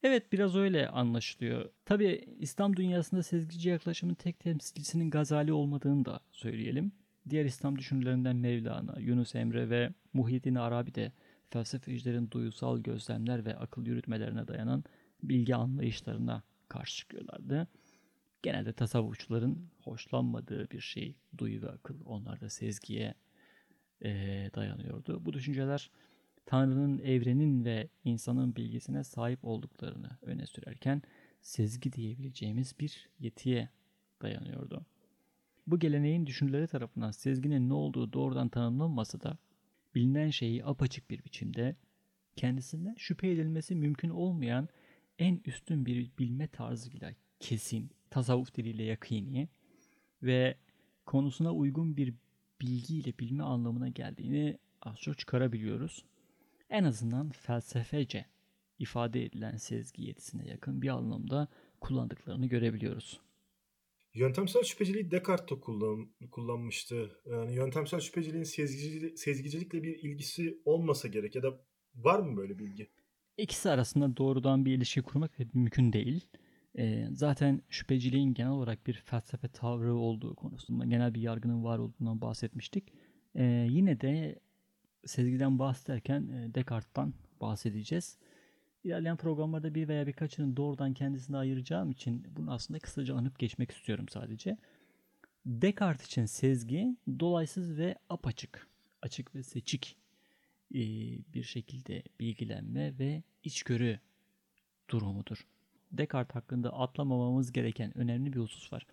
Evet 0.02 0.32
biraz 0.32 0.56
öyle 0.56 0.88
anlaşılıyor. 0.88 1.70
Tabi 1.84 2.24
İslam 2.38 2.76
dünyasında 2.76 3.22
sezgici 3.22 3.68
yaklaşımın 3.68 4.14
tek 4.14 4.40
temsilcisinin 4.40 5.10
Gazali 5.10 5.52
olmadığını 5.52 6.04
da 6.04 6.20
söyleyelim. 6.30 6.92
Diğer 7.30 7.44
İslam 7.44 7.78
düşünürlerinden 7.78 8.36
Mevlana, 8.36 9.00
Yunus 9.00 9.34
Emre 9.34 9.70
ve 9.70 9.94
Muhyiddin 10.12 10.54
Arabi 10.54 10.94
de 10.94 11.12
felsefecilerin 11.50 12.30
duyusal 12.30 12.78
gözlemler 12.78 13.44
ve 13.44 13.56
akıl 13.56 13.86
yürütmelerine 13.86 14.48
dayanan 14.48 14.84
bilgi 15.22 15.54
anlayışlarına 15.54 16.42
karşı 16.68 16.96
çıkıyorlardı. 16.96 17.68
Genelde 18.44 18.72
tasavvufçuların 18.72 19.68
hoşlanmadığı 19.84 20.70
bir 20.70 20.80
şey 20.80 21.14
duyu 21.38 21.62
ve 21.62 21.70
akıl. 21.70 21.94
Onlar 22.04 22.40
da 22.40 22.50
sezgiye 22.50 23.14
e, 24.02 24.10
dayanıyordu. 24.54 25.24
Bu 25.24 25.32
düşünceler 25.32 25.90
Tanrı'nın 26.46 26.98
evrenin 26.98 27.64
ve 27.64 27.88
insanın 28.04 28.56
bilgisine 28.56 29.04
sahip 29.04 29.44
olduklarını 29.44 30.18
öne 30.22 30.46
sürerken 30.46 31.02
sezgi 31.42 31.92
diyebileceğimiz 31.92 32.74
bir 32.80 33.08
yetiye 33.20 33.68
dayanıyordu. 34.22 34.86
Bu 35.66 35.78
geleneğin 35.78 36.26
düşünürleri 36.26 36.66
tarafından 36.66 37.10
sezginin 37.10 37.68
ne 37.68 37.74
olduğu 37.74 38.12
doğrudan 38.12 38.48
tanımlanmasa 38.48 39.20
da 39.20 39.38
bilinen 39.94 40.30
şeyi 40.30 40.64
apaçık 40.64 41.10
bir 41.10 41.24
biçimde 41.24 41.76
kendisinden 42.36 42.94
şüphe 42.94 43.30
edilmesi 43.30 43.74
mümkün 43.74 44.10
olmayan 44.10 44.68
en 45.18 45.40
üstün 45.44 45.86
bir 45.86 46.10
bilme 46.18 46.46
tarzıyla 46.46 47.14
kesin, 47.40 47.90
tasavvuf 48.14 48.54
diliyle 48.54 48.82
yakini 48.82 49.48
ve 50.22 50.58
konusuna 51.06 51.52
uygun 51.52 51.96
bir 51.96 52.14
bilgiyle 52.60 53.18
bilme 53.18 53.42
anlamına 53.42 53.88
geldiğini 53.88 54.58
az 54.82 54.96
çok 54.98 55.18
çıkarabiliyoruz. 55.18 56.04
En 56.70 56.84
azından 56.84 57.30
felsefece 57.30 58.26
ifade 58.78 59.24
edilen 59.24 59.56
sezgi 59.56 60.02
yetisine 60.02 60.48
yakın 60.48 60.82
bir 60.82 60.88
anlamda 60.88 61.48
kullandıklarını 61.80 62.46
görebiliyoruz. 62.46 63.20
Yöntemsel 64.14 64.62
şüpheciliği 64.62 65.10
Descartes 65.10 65.56
de 65.56 65.60
kullan, 65.60 66.08
kullanmıştı. 66.30 67.20
Yani 67.26 67.54
yöntemsel 67.54 68.00
şüpheciliğin 68.00 68.44
sezgici, 68.44 69.16
sezgicilikle 69.16 69.82
bir 69.82 69.98
ilgisi 69.98 70.58
olmasa 70.64 71.08
gerek 71.08 71.34
ya 71.34 71.42
da 71.42 71.60
var 71.94 72.18
mı 72.20 72.36
böyle 72.36 72.58
bilgi? 72.58 72.90
İkisi 73.36 73.70
arasında 73.70 74.16
doğrudan 74.16 74.64
bir 74.64 74.72
ilişki 74.72 75.02
kurmak 75.02 75.54
mümkün 75.54 75.92
değil. 75.92 76.28
E, 76.78 77.08
zaten 77.12 77.62
şüpheciliğin 77.68 78.34
genel 78.34 78.50
olarak 78.50 78.86
bir 78.86 78.94
felsefe 78.94 79.48
tavrı 79.48 79.94
olduğu 79.94 80.34
konusunda 80.34 80.84
genel 80.84 81.14
bir 81.14 81.20
yargının 81.20 81.64
var 81.64 81.78
olduğundan 81.78 82.20
bahsetmiştik. 82.20 82.92
E, 83.34 83.44
yine 83.70 84.00
de 84.00 84.38
sezgiden 85.06 85.58
bahsederken 85.58 86.28
e, 86.28 86.54
Descartes'tan 86.54 87.14
bahsedeceğiz. 87.40 88.18
İlerleyen 88.84 89.16
programlarda 89.16 89.74
bir 89.74 89.88
veya 89.88 90.06
birkaçının 90.06 90.56
doğrudan 90.56 90.94
kendisine 90.94 91.36
ayıracağım 91.36 91.90
için 91.90 92.26
bunu 92.36 92.52
aslında 92.52 92.80
kısaca 92.80 93.14
anıp 93.14 93.38
geçmek 93.38 93.70
istiyorum 93.70 94.08
sadece. 94.08 94.56
Descartes 95.46 96.06
için 96.06 96.26
sezgi 96.26 96.96
dolaysız 97.20 97.78
ve 97.78 97.94
apaçık, 98.08 98.68
açık 99.02 99.34
ve 99.34 99.42
seçik 99.42 99.96
bir 101.34 101.42
şekilde 101.42 102.02
bilgilenme 102.20 102.98
ve 102.98 103.22
içgörü 103.42 104.00
durumudur. 104.90 105.46
Descartes 105.98 106.34
hakkında 106.34 106.72
atlamamamız 106.72 107.52
gereken 107.52 107.98
önemli 107.98 108.32
bir 108.32 108.38
husus 108.38 108.72
var. 108.72 108.86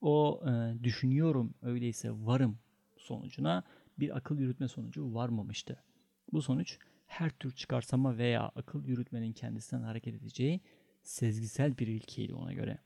O 0.00 0.42
e, 0.46 0.84
düşünüyorum 0.84 1.54
öyleyse 1.62 2.10
varım 2.10 2.58
sonucuna 2.96 3.64
bir 3.98 4.16
akıl 4.16 4.38
yürütme 4.38 4.68
sonucu 4.68 5.14
varmamıştı. 5.14 5.82
Bu 6.32 6.42
sonuç 6.42 6.78
her 7.06 7.30
tür 7.30 7.52
çıkarsama 7.52 8.18
veya 8.18 8.52
akıl 8.56 8.84
yürütmenin 8.84 9.32
kendisinden 9.32 9.82
hareket 9.82 10.14
edeceği 10.14 10.60
sezgisel 11.02 11.78
bir 11.78 11.86
ilkeydi 11.86 12.34
ona 12.34 12.52
göre. 12.52 12.78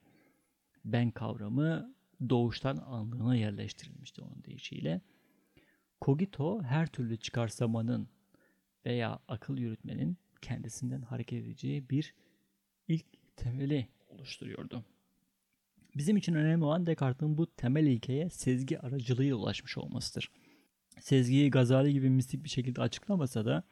Ben 0.85 1.11
kavramı 1.11 1.95
doğuştan 2.29 2.77
anlığına 2.77 3.37
yerleştirilmişti 3.37 4.23
onun 4.23 4.45
deyişiyle. 4.45 5.01
Cogito 6.01 6.63
her 6.63 6.87
türlü 6.87 7.17
çıkarsamanın 7.17 8.09
veya 8.87 9.19
akıl 9.29 9.59
yürütmenin 9.59 10.17
kendisinden 10.43 11.03
hareket 11.03 11.45
edeceği 11.45 11.91
bir 11.91 12.15
ilk 12.89 13.07
temeli 13.39 13.89
oluşturuyordu. 14.09 14.85
Bizim 15.97 16.17
için 16.17 16.35
önemli 16.35 16.65
olan 16.65 16.87
Descartes'in 16.87 17.39
bu 17.39 17.47
temel 17.47 17.87
ilkeye 17.87 18.31
sezgi 18.31 18.81
aracılığıyla 18.81 19.37
ulaşmış 19.37 19.79
olmasıdır. 19.79 20.31
Sezgiyi 21.01 21.51
Gazali 21.51 21.93
gibi 21.93 22.11
mistik 22.11 22.45
bir 22.45 22.49
şekilde 22.49 22.81
açıklamasa 22.81 23.45
da 23.45 23.63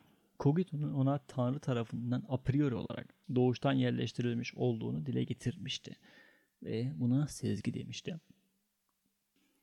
Cogito'nun 0.40 0.92
ona 0.92 1.18
Tanrı 1.18 1.58
tarafından 1.58 2.24
a 2.28 2.36
priori 2.36 2.74
olarak 2.74 3.14
doğuştan 3.34 3.72
yerleştirilmiş 3.72 4.54
olduğunu 4.54 5.06
dile 5.06 5.24
getirmişti. 5.24 5.96
Ve 6.62 6.92
buna 6.96 7.26
sezgi 7.26 7.74
demişti. 7.74 8.20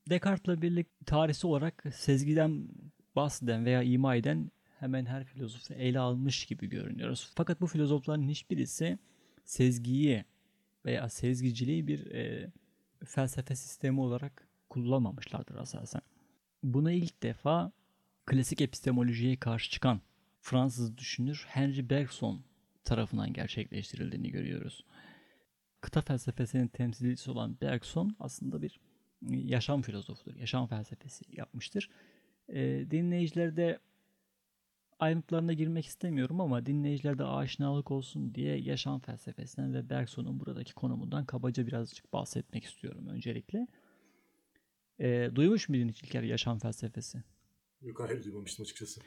Descartes'la 0.10 0.62
birlikte 0.62 1.06
tarihsi 1.06 1.48
olarak 1.48 1.84
sezgiden 1.94 2.68
bahseden 3.16 3.66
veya 3.66 3.84
ima 3.84 4.16
eden 4.16 4.52
hemen 4.80 5.06
her 5.06 5.24
filozofu 5.24 5.74
ele 5.74 6.00
almış 6.00 6.46
gibi 6.46 6.70
görünüyoruz. 6.70 7.32
Fakat 7.36 7.62
bu 7.62 7.68
filozofların 7.68 8.30
hiçbirisi 8.30 8.98
sezgiyi 9.43 10.25
veya 10.86 11.10
sezgiciliği 11.10 11.88
bir 11.88 12.12
e, 12.12 12.51
felsefe 13.06 13.56
sistemi 13.56 13.99
olarak 13.99 14.47
kullanmamışlardır 14.69 15.56
asasen. 15.56 16.01
Buna 16.63 16.91
ilk 16.91 17.23
defa 17.23 17.71
klasik 18.25 18.62
epistemolojiye 18.62 19.36
karşı 19.38 19.71
çıkan 19.71 20.01
Fransız 20.41 20.97
düşünür 20.97 21.45
Henri 21.47 21.89
Bergson 21.89 22.43
tarafından 22.84 23.34
gerçekleştirildiğini 23.34 24.32
görüyoruz. 24.32 24.86
Kıta 25.82 26.01
felsefesinin 26.01 26.67
temsilcisi 26.67 27.32
olan 27.32 27.58
Bergson 27.62 28.15
aslında 28.19 28.62
bir 28.62 28.79
yaşam 29.29 29.82
filozofudur. 29.82 30.36
Yaşam 30.36 30.67
felsefesi 30.67 31.25
yapmıştır. 31.32 31.89
E, 32.49 32.62
dinleyicilerde 32.91 33.79
ayrıntılarına 35.04 35.54
girmek 35.54 35.86
istemiyorum 35.86 36.42
ama 36.42 36.66
dinleyicilerde 36.66 37.24
aşinalık 37.24 37.92
olsun 37.92 38.36
diye 38.36 38.58
yaşam 38.58 39.00
felsefesinden 39.00 39.74
ve 39.74 39.89
Bergson'un 39.89 40.39
buradaki 40.39 40.74
konumundan 40.74 41.26
kabaca 41.26 41.68
birazcık 41.68 42.13
bahsetmek 42.13 42.63
istiyorum 42.63 43.08
öncelikle. 43.08 43.68
E, 45.00 45.30
duymuş 45.36 45.70
muydun 45.70 45.89
hiç 45.89 46.04
İlker 46.04 46.24
yaşam 46.24 46.60
felsefesi? 46.60 47.24
Yok 47.82 48.00
hayır 48.00 48.24
duymamıştım 48.24 48.63
açıkçası. 48.63 49.02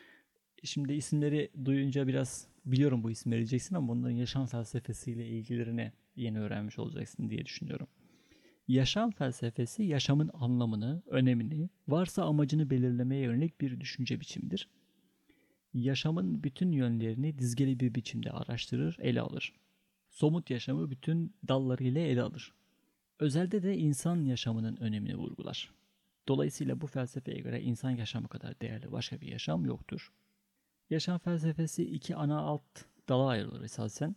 Şimdi 0.64 0.92
isimleri 0.92 1.50
duyunca 1.64 2.06
biraz 2.06 2.48
biliyorum 2.64 3.02
bu 3.02 3.10
isimleri 3.10 3.38
diyeceksin 3.38 3.74
ama 3.74 3.88
bunların 3.88 4.14
yaşam 4.14 4.46
felsefesiyle 4.46 5.26
ilgilerini 5.28 5.92
yeni 6.16 6.40
öğrenmiş 6.40 6.78
olacaksın 6.78 7.30
diye 7.30 7.46
düşünüyorum. 7.46 7.86
Yaşam 8.68 9.10
felsefesi 9.10 9.82
yaşamın 9.82 10.30
anlamını, 10.34 11.02
önemini, 11.06 11.70
varsa 11.88 12.24
amacını 12.24 12.70
belirlemeye 12.70 13.22
yönelik 13.22 13.60
bir 13.60 13.80
düşünce 13.80 14.20
biçimidir. 14.20 14.68
Yaşamın 15.76 16.42
bütün 16.44 16.72
yönlerini 16.72 17.38
dizgeli 17.38 17.80
bir 17.80 17.94
biçimde 17.94 18.30
araştırır, 18.30 18.96
ele 19.00 19.20
alır. 19.20 19.52
Somut 20.10 20.50
yaşamı 20.50 20.90
bütün 20.90 21.34
dallarıyla 21.48 22.00
ele 22.00 22.22
alır. 22.22 22.52
Özelde 23.18 23.62
de 23.62 23.78
insan 23.78 24.24
yaşamının 24.24 24.76
önemini 24.76 25.16
vurgular. 25.16 25.70
Dolayısıyla 26.28 26.80
bu 26.80 26.86
felsefeye 26.86 27.40
göre 27.40 27.62
insan 27.62 27.90
yaşamı 27.90 28.28
kadar 28.28 28.60
değerli 28.60 28.92
başka 28.92 29.20
bir 29.20 29.26
yaşam 29.28 29.64
yoktur. 29.64 30.12
Yaşam 30.90 31.18
felsefesi 31.18 31.84
iki 31.84 32.16
ana 32.16 32.38
alt 32.38 32.84
dala 33.08 33.26
ayrılır 33.26 33.62
esasen. 33.62 34.16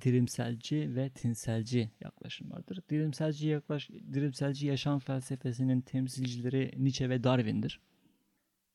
Dirimselci 0.00 0.96
ve 0.96 1.10
tinselci 1.10 1.90
yaklaşım 2.00 2.50
vardır. 2.50 2.80
Dirimselci, 2.90 3.48
yaklaş, 3.48 3.90
dirimselci 3.90 4.66
yaşam 4.66 4.98
felsefesinin 4.98 5.80
temsilcileri 5.80 6.72
Nietzsche 6.76 7.10
ve 7.10 7.24
Darwin'dir. 7.24 7.80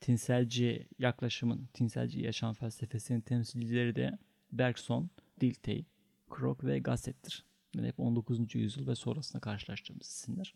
Tinselci 0.01 0.87
yaklaşımın, 0.99 1.69
tinselci 1.73 2.21
yaşam 2.21 2.53
felsefesinin 2.53 3.21
temsilcileri 3.21 3.95
de 3.95 4.17
Bergson, 4.51 5.09
Dilthey, 5.41 5.85
Krok 6.29 6.63
ve 6.63 6.79
Gasset'tir. 6.79 7.45
Yani 7.75 7.87
hep 7.87 7.99
19. 7.99 8.55
yüzyıl 8.55 8.87
ve 8.87 8.95
sonrasında 8.95 9.41
karşılaştığımız 9.41 10.07
isimler. 10.07 10.53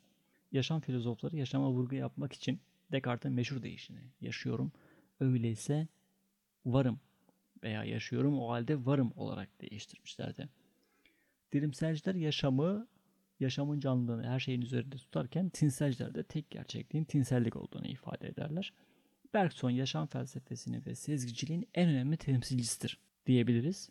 Yaşam 0.52 0.82
filozofları 0.82 1.36
yaşama 1.36 1.72
vurgu 1.72 1.96
yapmak 1.96 2.34
için 2.34 2.60
Descartes'in 2.92 3.36
meşhur 3.36 3.64
değişini 3.64 4.00
yaşıyorum. 4.22 4.72
Öyleyse 5.20 5.88
varım 6.66 7.00
veya 7.64 7.84
yaşıyorum 7.84 8.40
o 8.40 8.50
halde 8.50 8.86
varım 8.86 9.14
olarak 9.16 9.62
değiştirmişlerdi. 9.62 10.50
Dirimselciler 11.54 12.16
yaşamı, 12.16 12.88
yaşamın 13.40 13.80
canlılığını 13.80 14.28
her 14.28 14.40
şeyin 14.40 14.62
üzerinde 14.62 14.96
tutarken 14.96 15.50
tinselciler 15.50 16.16
de 16.16 16.24
tek 16.24 16.50
gerçekliğin 16.50 17.06
tinsellik 17.06 17.56
olduğunu 17.56 17.88
ifade 17.88 18.28
ederler. 18.28 18.74
Bergson 19.36 19.70
yaşam 19.70 20.08
felsefesini 20.08 20.86
ve 20.86 20.96
sezgiciliğin 20.96 21.70
en 21.74 21.90
önemli 21.90 22.18
temsilcisidir 22.18 23.00
diyebiliriz. 23.26 23.90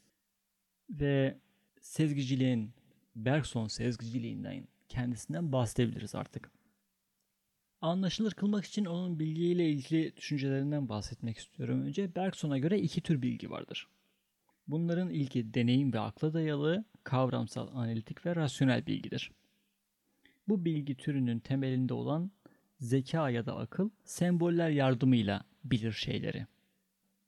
Ve 0.91 1.39
sezgiciliğin, 1.81 2.75
Bergson 3.17 3.67
sezgiciliğinden 3.67 4.69
kendisinden 4.89 5.53
bahsedebiliriz 5.53 6.15
artık. 6.15 6.51
Anlaşılır 7.81 8.33
kılmak 8.33 8.65
için 8.65 8.85
onun 8.85 9.19
bilgiyle 9.19 9.71
ilgili 9.71 10.17
düşüncelerinden 10.17 10.89
bahsetmek 10.89 11.39
istiyorum. 11.39 11.83
Önce 11.83 12.15
Bergson'a 12.15 12.59
göre 12.59 12.81
iki 12.81 13.01
tür 13.01 13.23
bilgi 13.23 13.51
vardır. 13.51 13.89
Bunların 14.67 15.11
ilki 15.11 15.55
deneyim 15.55 15.93
ve 15.93 16.01
akla 16.01 16.35
dayalı, 16.35 16.85
kavramsal, 17.05 17.69
analitik 17.69 18.27
ve 18.27 18.37
rasyonel 18.37 18.87
bilgidir. 18.87 19.33
Bu 20.49 20.65
bilgi 20.65 20.95
türünün 20.97 21.39
temelinde 21.39 21.95
olan 21.95 22.31
zeka 22.81 23.31
ya 23.31 23.47
da 23.47 23.57
akıl 23.57 23.91
semboller 24.05 24.71
yardımıyla 24.71 25.45
bilir 25.65 25.93
şeyleri. 25.93 26.47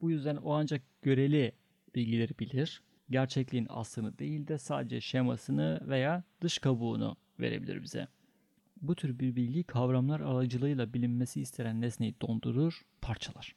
Bu 0.01 0.11
yüzden 0.11 0.37
o 0.37 0.53
ancak 0.53 0.83
göreli 1.03 1.53
bilgileri 1.95 2.39
bilir, 2.39 2.83
gerçekliğin 3.11 3.67
aslını 3.69 4.19
değil 4.19 4.49
de 4.49 4.59
sadece 4.59 5.01
şemasını 5.01 5.81
veya 5.89 6.25
dış 6.41 6.59
kabuğunu 6.59 7.17
verebilir 7.41 7.83
bize. 7.83 8.09
Bu 8.83 8.95
tür 8.95 9.19
bir 9.19 9.37
bilgi 9.37 9.65
kavramlar 9.65 10.21
aracılığıyla 10.21 10.95
bilinmesi 10.95 11.41
istenen 11.41 11.81
nesneyi 11.81 12.15
dondurur, 12.21 12.83
parçalar. 13.03 13.55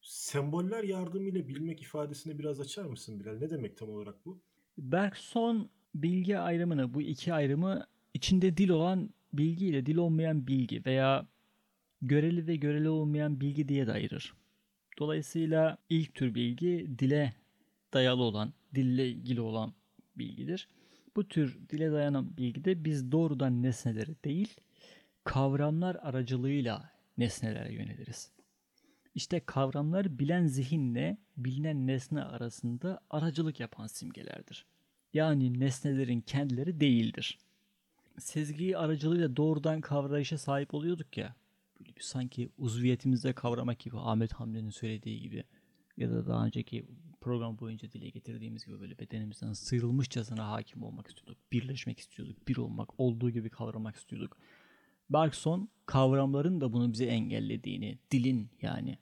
Semboller 0.00 0.82
yardımıyla 0.82 1.48
bilmek 1.48 1.82
ifadesini 1.82 2.38
biraz 2.38 2.60
açar 2.60 2.84
mısın 2.84 3.20
Bilal? 3.20 3.38
Ne 3.38 3.50
demek 3.50 3.76
tam 3.76 3.88
olarak 3.88 4.26
bu? 4.26 4.40
Bergson 4.78 5.70
bilgi 5.94 6.38
ayrımını, 6.38 6.94
bu 6.94 7.02
iki 7.02 7.34
ayrımı 7.34 7.86
içinde 8.14 8.56
dil 8.56 8.68
olan 8.68 9.10
bilgi 9.38 9.66
ile 9.66 9.86
dil 9.86 9.96
olmayan 9.96 10.46
bilgi 10.46 10.84
veya 10.86 11.26
göreli 12.02 12.46
ve 12.46 12.56
göreli 12.56 12.88
olmayan 12.88 13.40
bilgi 13.40 13.68
diye 13.68 13.86
de 13.86 13.92
ayırır. 13.92 14.34
Dolayısıyla 14.98 15.78
ilk 15.88 16.14
tür 16.14 16.34
bilgi 16.34 16.86
dile 16.98 17.34
dayalı 17.92 18.22
olan, 18.22 18.52
dille 18.74 19.08
ilgili 19.08 19.40
olan 19.40 19.74
bilgidir. 20.16 20.68
Bu 21.16 21.28
tür 21.28 21.58
dile 21.68 21.92
dayanan 21.92 22.36
bilgide 22.36 22.84
biz 22.84 23.12
doğrudan 23.12 23.62
nesneleri 23.62 24.16
değil, 24.24 24.54
kavramlar 25.24 25.94
aracılığıyla 25.94 26.90
nesnelere 27.18 27.74
yöneliriz. 27.74 28.30
İşte 29.14 29.40
kavramlar 29.40 30.18
bilen 30.18 30.46
zihinle 30.46 31.18
bilinen 31.36 31.86
nesne 31.86 32.22
arasında 32.22 33.00
aracılık 33.10 33.60
yapan 33.60 33.86
simgelerdir. 33.86 34.66
Yani 35.12 35.60
nesnelerin 35.60 36.20
kendileri 36.20 36.80
değildir. 36.80 37.38
Sezgi 38.18 38.78
aracılığıyla 38.78 39.36
doğrudan 39.36 39.80
kavrayışa 39.80 40.38
sahip 40.38 40.74
oluyorduk 40.74 41.16
ya. 41.16 41.34
Böyle 41.80 41.96
bir 41.96 42.00
sanki 42.00 42.48
uzviyetimizde 42.58 43.32
kavramak 43.32 43.78
gibi 43.78 43.96
Ahmet 43.98 44.32
Hamdi'nin 44.32 44.70
söylediği 44.70 45.20
gibi 45.20 45.44
ya 45.96 46.10
da 46.10 46.26
daha 46.26 46.46
önceki 46.46 46.86
program 47.20 47.58
boyunca 47.58 47.92
dile 47.92 48.10
getirdiğimiz 48.10 48.66
gibi 48.66 48.80
böyle 48.80 48.98
bedenimizden 48.98 49.52
sıyrılmışçasına 49.52 50.50
hakim 50.50 50.82
olmak 50.82 51.08
istiyorduk. 51.08 51.38
Birleşmek 51.52 51.98
istiyorduk. 51.98 52.48
Bir 52.48 52.56
olmak, 52.56 53.00
olduğu 53.00 53.30
gibi 53.30 53.50
kavramak 53.50 53.96
istiyorduk. 53.96 54.38
Bergson 55.10 55.68
kavramların 55.86 56.60
da 56.60 56.72
bunu 56.72 56.92
bize 56.92 57.04
engellediğini, 57.04 57.98
dilin 58.10 58.50
yani 58.62 58.98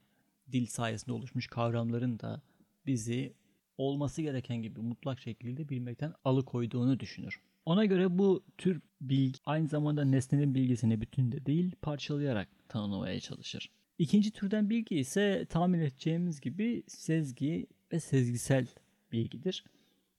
dil 0.52 0.66
sayesinde 0.66 1.12
oluşmuş 1.12 1.46
kavramların 1.46 2.18
da 2.18 2.42
bizi 2.86 3.34
olması 3.78 4.22
gereken 4.22 4.62
gibi 4.62 4.80
mutlak 4.80 5.20
şekilde 5.20 5.68
bilmekten 5.68 6.14
alıkoyduğunu 6.24 7.00
düşünür. 7.00 7.40
Ona 7.64 7.84
göre 7.84 8.18
bu 8.18 8.44
tür 8.58 8.80
bilgi 9.00 9.38
aynı 9.46 9.68
zamanda 9.68 10.04
nesnenin 10.04 10.54
bilgisini 10.54 11.00
bütünde 11.00 11.46
değil 11.46 11.72
parçalayarak 11.82 12.48
tanımlamaya 12.68 13.20
çalışır. 13.20 13.70
İkinci 13.98 14.30
türden 14.30 14.70
bilgi 14.70 14.98
ise 14.98 15.46
tahmin 15.48 15.78
edeceğimiz 15.78 16.40
gibi 16.40 16.82
sezgi 16.86 17.66
ve 17.92 18.00
sezgisel 18.00 18.66
bilgidir. 19.12 19.64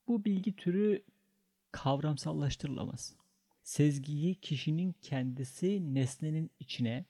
Bu 0.08 0.25
bilgi 0.25 0.56
türü 0.56 1.03
kavramsallaştırılamaz. 1.71 3.15
Sezgiyi 3.63 4.36
kişinin 4.36 4.95
kendisi 5.01 5.93
nesnenin 5.95 6.51
içine, 6.60 7.06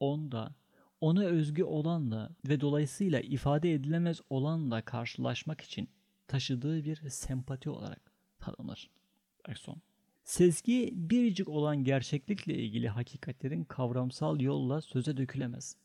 onda, 0.00 0.54
ona 1.00 1.22
özgü 1.22 1.62
olanla 1.62 2.30
ve 2.48 2.60
dolayısıyla 2.60 3.20
ifade 3.20 3.72
edilemez 3.72 4.20
olanla 4.30 4.82
karşılaşmak 4.82 5.60
için 5.60 5.88
taşıdığı 6.28 6.84
bir 6.84 7.08
sempati 7.08 7.70
olarak 7.70 8.12
tanımlar 8.38 8.99
Bergson. 9.48 9.82
Sezgi 10.24 10.90
biricik 10.94 11.48
olan 11.48 11.84
gerçeklikle 11.84 12.54
ilgili 12.54 12.88
hakikatlerin 12.88 13.64
kavramsal 13.64 14.40
yolla 14.40 14.80
söze 14.80 15.16
dökülemez, 15.16 15.76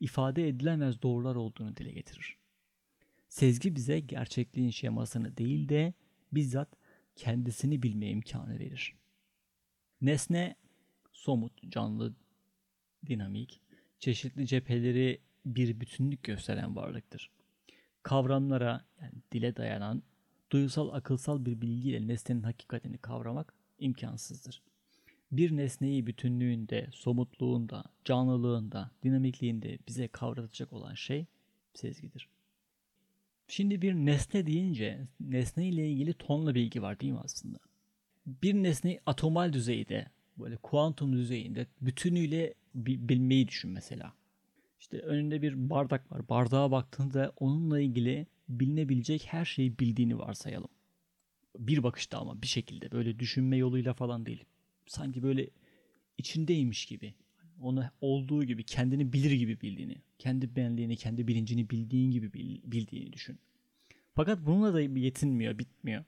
ifade 0.00 0.48
edilemez 0.48 1.02
doğrular 1.02 1.34
olduğunu 1.34 1.76
dile 1.76 1.92
getirir. 1.92 2.36
Sezgi 3.28 3.76
bize 3.76 4.00
gerçekliğin 4.00 4.70
şemasını 4.70 5.36
değil 5.36 5.68
de 5.68 5.94
bizzat 6.32 6.68
kendisini 7.16 7.82
bilme 7.82 8.08
imkanı 8.08 8.58
verir. 8.58 8.94
Nesne 10.00 10.56
somut, 11.12 11.70
canlı, 11.70 12.14
dinamik, 13.06 13.60
çeşitli 13.98 14.46
cepheleri 14.46 15.20
bir 15.46 15.80
bütünlük 15.80 16.22
gösteren 16.22 16.76
varlıktır. 16.76 17.30
kavramlara 18.02 18.84
yani 19.02 19.12
dile 19.32 19.56
dayanan 19.56 20.02
duysal 20.50 20.92
akılsal 20.92 21.44
bir 21.44 21.60
bilgiyle 21.60 22.08
nesnenin 22.08 22.42
hakikatini 22.42 22.98
kavramak 22.98 23.54
imkansızdır. 23.78 24.62
Bir 25.32 25.56
nesneyi 25.56 26.06
bütünlüğünde, 26.06 26.88
somutluğunda, 26.92 27.84
canlılığında, 28.04 28.90
dinamikliğinde 29.02 29.78
bize 29.88 30.08
kavratacak 30.08 30.72
olan 30.72 30.94
şey 30.94 31.26
sezgidir. 31.74 32.28
Şimdi 33.48 33.82
bir 33.82 33.94
nesne 33.94 34.46
deyince 34.46 35.06
nesne 35.20 35.68
ile 35.68 35.90
ilgili 35.90 36.14
tonla 36.14 36.54
bilgi 36.54 36.82
var 36.82 37.00
değil 37.00 37.12
mi 37.12 37.20
aslında? 37.24 37.58
Bir 38.26 38.54
nesneyi 38.54 39.00
atomal 39.06 39.52
düzeyde, 39.52 40.06
böyle 40.38 40.56
kuantum 40.56 41.12
düzeyinde 41.12 41.66
bütünüyle 41.80 42.54
bilmeyi 42.74 43.48
düşün 43.48 43.70
mesela. 43.70 44.12
İşte 44.80 44.98
önünde 44.98 45.42
bir 45.42 45.70
bardak 45.70 46.12
var. 46.12 46.28
Bardağa 46.28 46.70
baktığında 46.70 47.32
onunla 47.36 47.80
ilgili 47.80 48.26
bilinebilecek 48.50 49.26
her 49.26 49.44
şeyi 49.44 49.78
bildiğini 49.78 50.18
varsayalım. 50.18 50.68
Bir 51.58 51.82
bakışta 51.82 52.18
ama 52.18 52.42
bir 52.42 52.46
şekilde 52.46 52.90
böyle 52.90 53.18
düşünme 53.18 53.56
yoluyla 53.56 53.94
falan 53.94 54.26
değil. 54.26 54.44
Sanki 54.86 55.22
böyle 55.22 55.50
içindeymiş 56.18 56.86
gibi. 56.86 57.14
Onu 57.60 57.84
olduğu 58.00 58.44
gibi 58.44 58.64
kendini 58.64 59.12
bilir 59.12 59.30
gibi 59.30 59.60
bildiğini, 59.60 59.96
kendi 60.18 60.56
benliğini, 60.56 60.96
kendi 60.96 61.28
bilincini 61.28 61.70
bildiğin 61.70 62.10
gibi 62.10 62.32
bildiğini 62.64 63.12
düşün. 63.12 63.38
Fakat 64.14 64.46
bununla 64.46 64.74
da 64.74 64.80
yetinmiyor, 64.80 65.58
bitmiyor. 65.58 66.04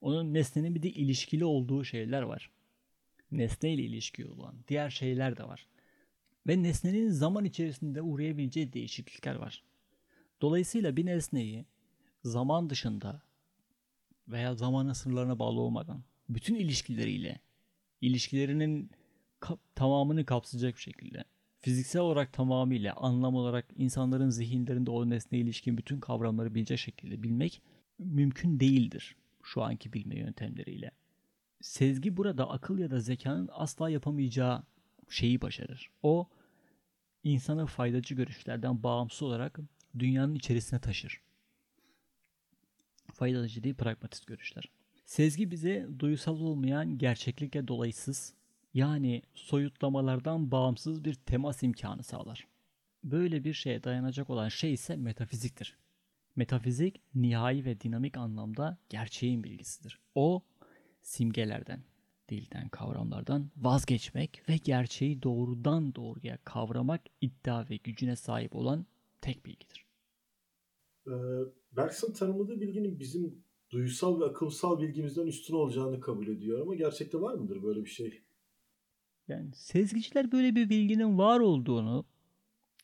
Onun 0.00 0.34
nesnenin 0.34 0.74
bir 0.74 0.82
de 0.82 0.90
ilişkili 0.90 1.44
olduğu 1.44 1.84
şeyler 1.84 2.22
var. 2.22 2.50
Nesne 3.32 3.74
ile 3.74 3.82
ilişkili 3.82 4.26
olan 4.26 4.54
diğer 4.68 4.90
şeyler 4.90 5.36
de 5.36 5.44
var. 5.44 5.66
Ve 6.46 6.62
nesnenin 6.62 7.08
zaman 7.08 7.44
içerisinde 7.44 8.02
uğrayabileceği 8.02 8.72
değişiklikler 8.72 9.34
var. 9.34 9.62
Dolayısıyla 10.40 10.96
bir 10.96 11.06
nesneyi 11.06 11.64
zaman 12.24 12.70
dışında 12.70 13.22
veya 14.28 14.54
zamanın 14.54 14.92
sınırlarına 14.92 15.38
bağlı 15.38 15.60
olmadan 15.60 16.02
bütün 16.28 16.54
ilişkileriyle 16.54 17.40
ilişkilerinin 18.00 18.90
kap- 19.40 19.74
tamamını 19.74 20.24
kapsayacak 20.24 20.74
bir 20.76 20.80
şekilde 20.80 21.24
fiziksel 21.60 22.02
olarak 22.02 22.32
tamamıyla 22.32 22.94
anlam 22.96 23.34
olarak 23.34 23.66
insanların 23.76 24.30
zihinlerinde 24.30 24.90
o 24.90 25.10
nesne 25.10 25.38
ilişkin 25.38 25.78
bütün 25.78 26.00
kavramları 26.00 26.54
bilecek 26.54 26.78
şekilde 26.78 27.22
bilmek 27.22 27.62
mümkün 27.98 28.60
değildir 28.60 29.16
şu 29.42 29.62
anki 29.62 29.92
bilme 29.92 30.18
yöntemleriyle. 30.18 30.90
Sezgi 31.60 32.16
burada 32.16 32.50
akıl 32.50 32.78
ya 32.78 32.90
da 32.90 33.00
zekanın 33.00 33.48
asla 33.52 33.90
yapamayacağı 33.90 34.62
şeyi 35.08 35.40
başarır. 35.40 35.90
O 36.02 36.28
insanı 37.24 37.66
faydacı 37.66 38.14
görüşlerden 38.14 38.82
bağımsız 38.82 39.22
olarak 39.22 39.58
dünyanın 39.98 40.34
içerisine 40.34 40.80
taşır. 40.80 41.20
Faydacı 43.22 43.62
değil 43.62 43.74
pragmatist 43.74 44.26
görüşler. 44.26 44.70
Sezgi 45.04 45.50
bize 45.50 45.88
duysal 45.98 46.40
olmayan 46.40 46.98
gerçeklikle 46.98 47.68
dolaysız 47.68 48.34
yani 48.74 49.22
soyutlamalardan 49.34 50.50
bağımsız 50.50 51.04
bir 51.04 51.14
temas 51.14 51.62
imkanı 51.62 52.02
sağlar. 52.02 52.46
Böyle 53.04 53.44
bir 53.44 53.54
şeye 53.54 53.84
dayanacak 53.84 54.30
olan 54.30 54.48
şey 54.48 54.72
ise 54.72 54.96
metafiziktir. 54.96 55.76
Metafizik 56.36 57.00
nihai 57.14 57.64
ve 57.64 57.80
dinamik 57.80 58.16
anlamda 58.16 58.78
gerçeğin 58.88 59.44
bilgisidir. 59.44 59.98
O 60.14 60.42
simgelerden, 61.02 61.82
dilden, 62.28 62.68
kavramlardan 62.68 63.50
vazgeçmek 63.56 64.48
ve 64.48 64.56
gerçeği 64.56 65.22
doğrudan 65.22 65.94
doğruya 65.94 66.38
kavramak 66.44 67.02
iddia 67.20 67.68
ve 67.70 67.76
gücüne 67.76 68.16
sahip 68.16 68.56
olan 68.56 68.86
tek 69.20 69.46
bilgidir. 69.46 69.86
Ee, 71.06 71.12
Bergson 71.76 72.12
tanımladığı 72.12 72.60
bilginin 72.60 73.00
bizim 73.00 73.44
duysal 73.70 74.20
ve 74.20 74.24
akılsal 74.24 74.80
bilgimizden 74.80 75.26
üstün 75.26 75.54
olacağını 75.54 76.00
kabul 76.00 76.28
ediyor 76.28 76.60
ama 76.60 76.74
gerçekte 76.74 77.20
var 77.20 77.34
mıdır 77.34 77.62
böyle 77.62 77.84
bir 77.84 77.90
şey? 77.90 78.22
Yani 79.28 79.54
sezgiciler 79.54 80.32
böyle 80.32 80.54
bir 80.54 80.70
bilginin 80.70 81.18
var 81.18 81.40
olduğunu, 81.40 82.04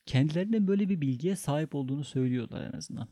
kendilerinin 0.06 0.68
böyle 0.68 0.88
bir 0.88 1.00
bilgiye 1.00 1.36
sahip 1.36 1.74
olduğunu 1.74 2.04
söylüyorlar 2.04 2.70
en 2.72 2.78
azından. 2.78 3.08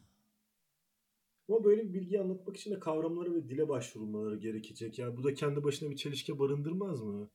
Ama 1.48 1.64
böyle 1.64 1.88
bir 1.88 1.94
bilgiyi 1.94 2.20
anlatmak 2.20 2.56
için 2.56 2.70
de 2.70 2.78
kavramlara 2.78 3.34
ve 3.34 3.48
dile 3.48 3.68
başvurulmaları 3.68 4.36
gerekecek. 4.36 4.98
Yani 4.98 5.16
bu 5.16 5.24
da 5.24 5.34
kendi 5.34 5.64
başına 5.64 5.90
bir 5.90 5.96
çelişki 5.96 6.38
barındırmaz 6.38 7.02
mı? 7.02 7.30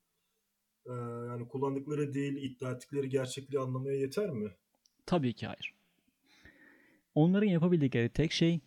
Ee, 0.85 0.91
yani 1.27 1.47
kullandıkları 1.47 2.13
değil, 2.13 2.35
iddia 2.35 2.71
ettikleri 2.71 3.09
gerçekliği 3.09 3.61
anlamaya 3.61 3.97
yeter 3.97 4.29
mi? 4.29 4.51
Tabii 5.05 5.33
ki 5.33 5.47
hayır. 5.47 5.80
Onların 7.15 7.47
yapabildikleri 7.47 8.09
tek 8.09 8.31
şey 8.31 8.59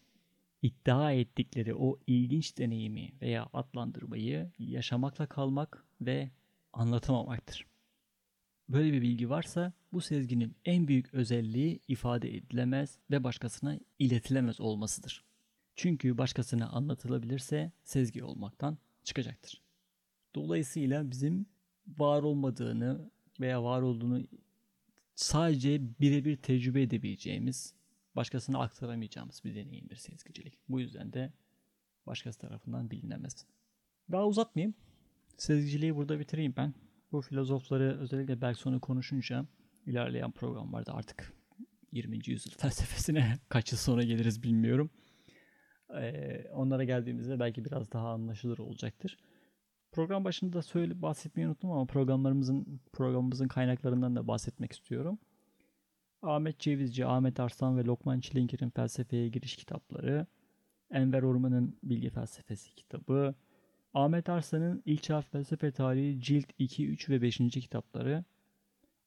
iddia 0.63 1.13
ettikleri 1.13 1.75
o 1.75 1.99
ilginç 2.07 2.59
deneyimi 2.59 3.13
veya 3.21 3.49
adlandırmayı 3.53 4.51
yaşamakla 4.59 5.27
kalmak 5.27 5.85
ve 6.01 6.31
anlatamamaktır. 6.73 7.67
Böyle 8.69 8.93
bir 8.93 9.03
bilgi 9.03 9.31
varsa 9.31 9.73
bu 9.93 10.01
sezginin 10.01 10.57
en 10.65 10.89
büyük 10.89 11.15
özelliği 11.15 11.81
ifade 11.89 12.37
edilemez 12.37 12.99
ve 13.11 13.25
başkasına 13.25 13.79
iletilemez 13.99 14.61
olmasıdır. 14.61 15.25
Çünkü 15.77 16.19
başkasına 16.19 16.69
anlatılabilirse 16.69 17.73
sezgi 17.85 18.25
olmaktan 18.25 18.79
çıkacaktır. 19.05 19.63
Dolayısıyla 20.35 21.11
bizim 21.11 21.47
var 21.99 22.23
olmadığını 22.23 23.11
veya 23.41 23.65
var 23.65 23.83
olduğunu 23.83 24.27
sadece 25.15 26.01
birebir 26.01 26.37
tecrübe 26.37 26.83
edebileceğimiz, 26.83 27.75
başkasına 28.17 28.59
aktaramayacağımız 28.59 29.45
bir 29.45 29.55
deneyimdir 29.55 29.97
sezgicilik. 29.97 30.59
Bu 30.69 30.81
yüzden 30.81 31.13
de 31.13 31.33
başkası 32.07 32.39
tarafından 32.39 32.91
bilinemez. 32.91 33.47
Daha 34.13 34.27
uzatmayayım. 34.27 34.75
Sezgiciliği 35.37 35.97
burada 35.97 36.19
bitireyim 36.19 36.55
ben. 36.57 36.75
Bu 37.13 37.21
filozofları 37.21 37.99
özellikle 38.01 38.41
Bergson'u 38.41 38.81
konuşunca 38.81 39.47
ilerleyen 39.87 40.31
programlarda 40.31 40.95
artık 40.95 41.33
20. 41.93 42.19
yüzyıl 42.27 42.53
felsefesine 42.53 43.39
kaç 43.49 43.73
yıl 43.73 43.79
sonra 43.79 44.03
geliriz 44.03 44.43
bilmiyorum. 44.43 44.91
Ee, 46.01 46.49
onlara 46.53 46.85
geldiğimizde 46.85 47.41
belki 47.41 47.65
biraz 47.65 47.93
daha 47.93 48.09
anlaşılır 48.09 48.59
olacaktır. 48.59 49.19
Program 49.93 50.25
başında 50.25 50.63
söyle 50.63 51.03
bahsetmeyi 51.03 51.49
unuttum 51.49 51.71
ama 51.71 51.87
programlarımızın 51.87 52.81
programımızın 52.93 53.49
kaynaklarından 53.49 54.17
da 54.17 54.29
bahsetmek 54.29 54.73
istiyorum. 54.73 55.19
Ahmet 56.25 56.59
Cevizci, 56.59 57.07
Ahmet 57.07 57.41
Arslan 57.41 57.79
ve 57.79 57.85
Lokman 57.85 58.21
Çilinkir'in 58.21 58.71
felsefeye 58.71 59.29
giriş 59.29 59.57
kitapları, 59.57 60.27
Enver 60.91 61.23
Orman'ın 61.23 61.79
bilgi 61.83 62.11
felsefesi 62.11 62.75
kitabı, 62.75 63.35
Ahmet 63.95 64.29
Arslan'ın 64.29 64.83
İlk 64.85 65.03
Çağ 65.03 65.21
Felsefe 65.21 65.73
Tarihi 65.73 66.21
Cilt 66.21 66.47
2, 66.59 66.89
3 66.89 67.09
ve 67.09 67.23
5. 67.23 67.39
kitapları, 67.39 68.25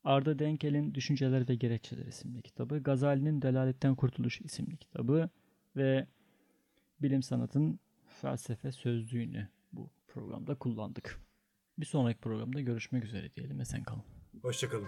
Arda 0.04 0.40
Denkel'in 0.40 0.94
Düşünceler 0.94 1.50
ve 1.50 1.56
Gerekçeler 1.56 2.06
isimli 2.06 2.42
kitabı, 2.42 2.80
Gazali'nin 2.80 3.42
Delaletten 3.42 3.96
Kurtuluş 3.96 4.42
isimli 4.42 4.78
kitabı 4.78 5.30
ve 5.76 6.08
Bilim 7.02 7.24
Sanat'ın 7.24 7.80
Felsefe 8.22 8.72
Sözlüğünü 8.72 9.48
bu 9.74 9.90
programda 10.08 10.56
kullandık. 10.56 11.22
Bir 11.78 11.86
sonraki 11.86 12.20
programda 12.20 12.62
görüşmek 12.62 13.06
üzere 13.06 13.34
diyelim. 13.34 13.62
Esen 13.62 13.84
kalın. 13.84 14.04
Hoşçakalın. 14.42 14.88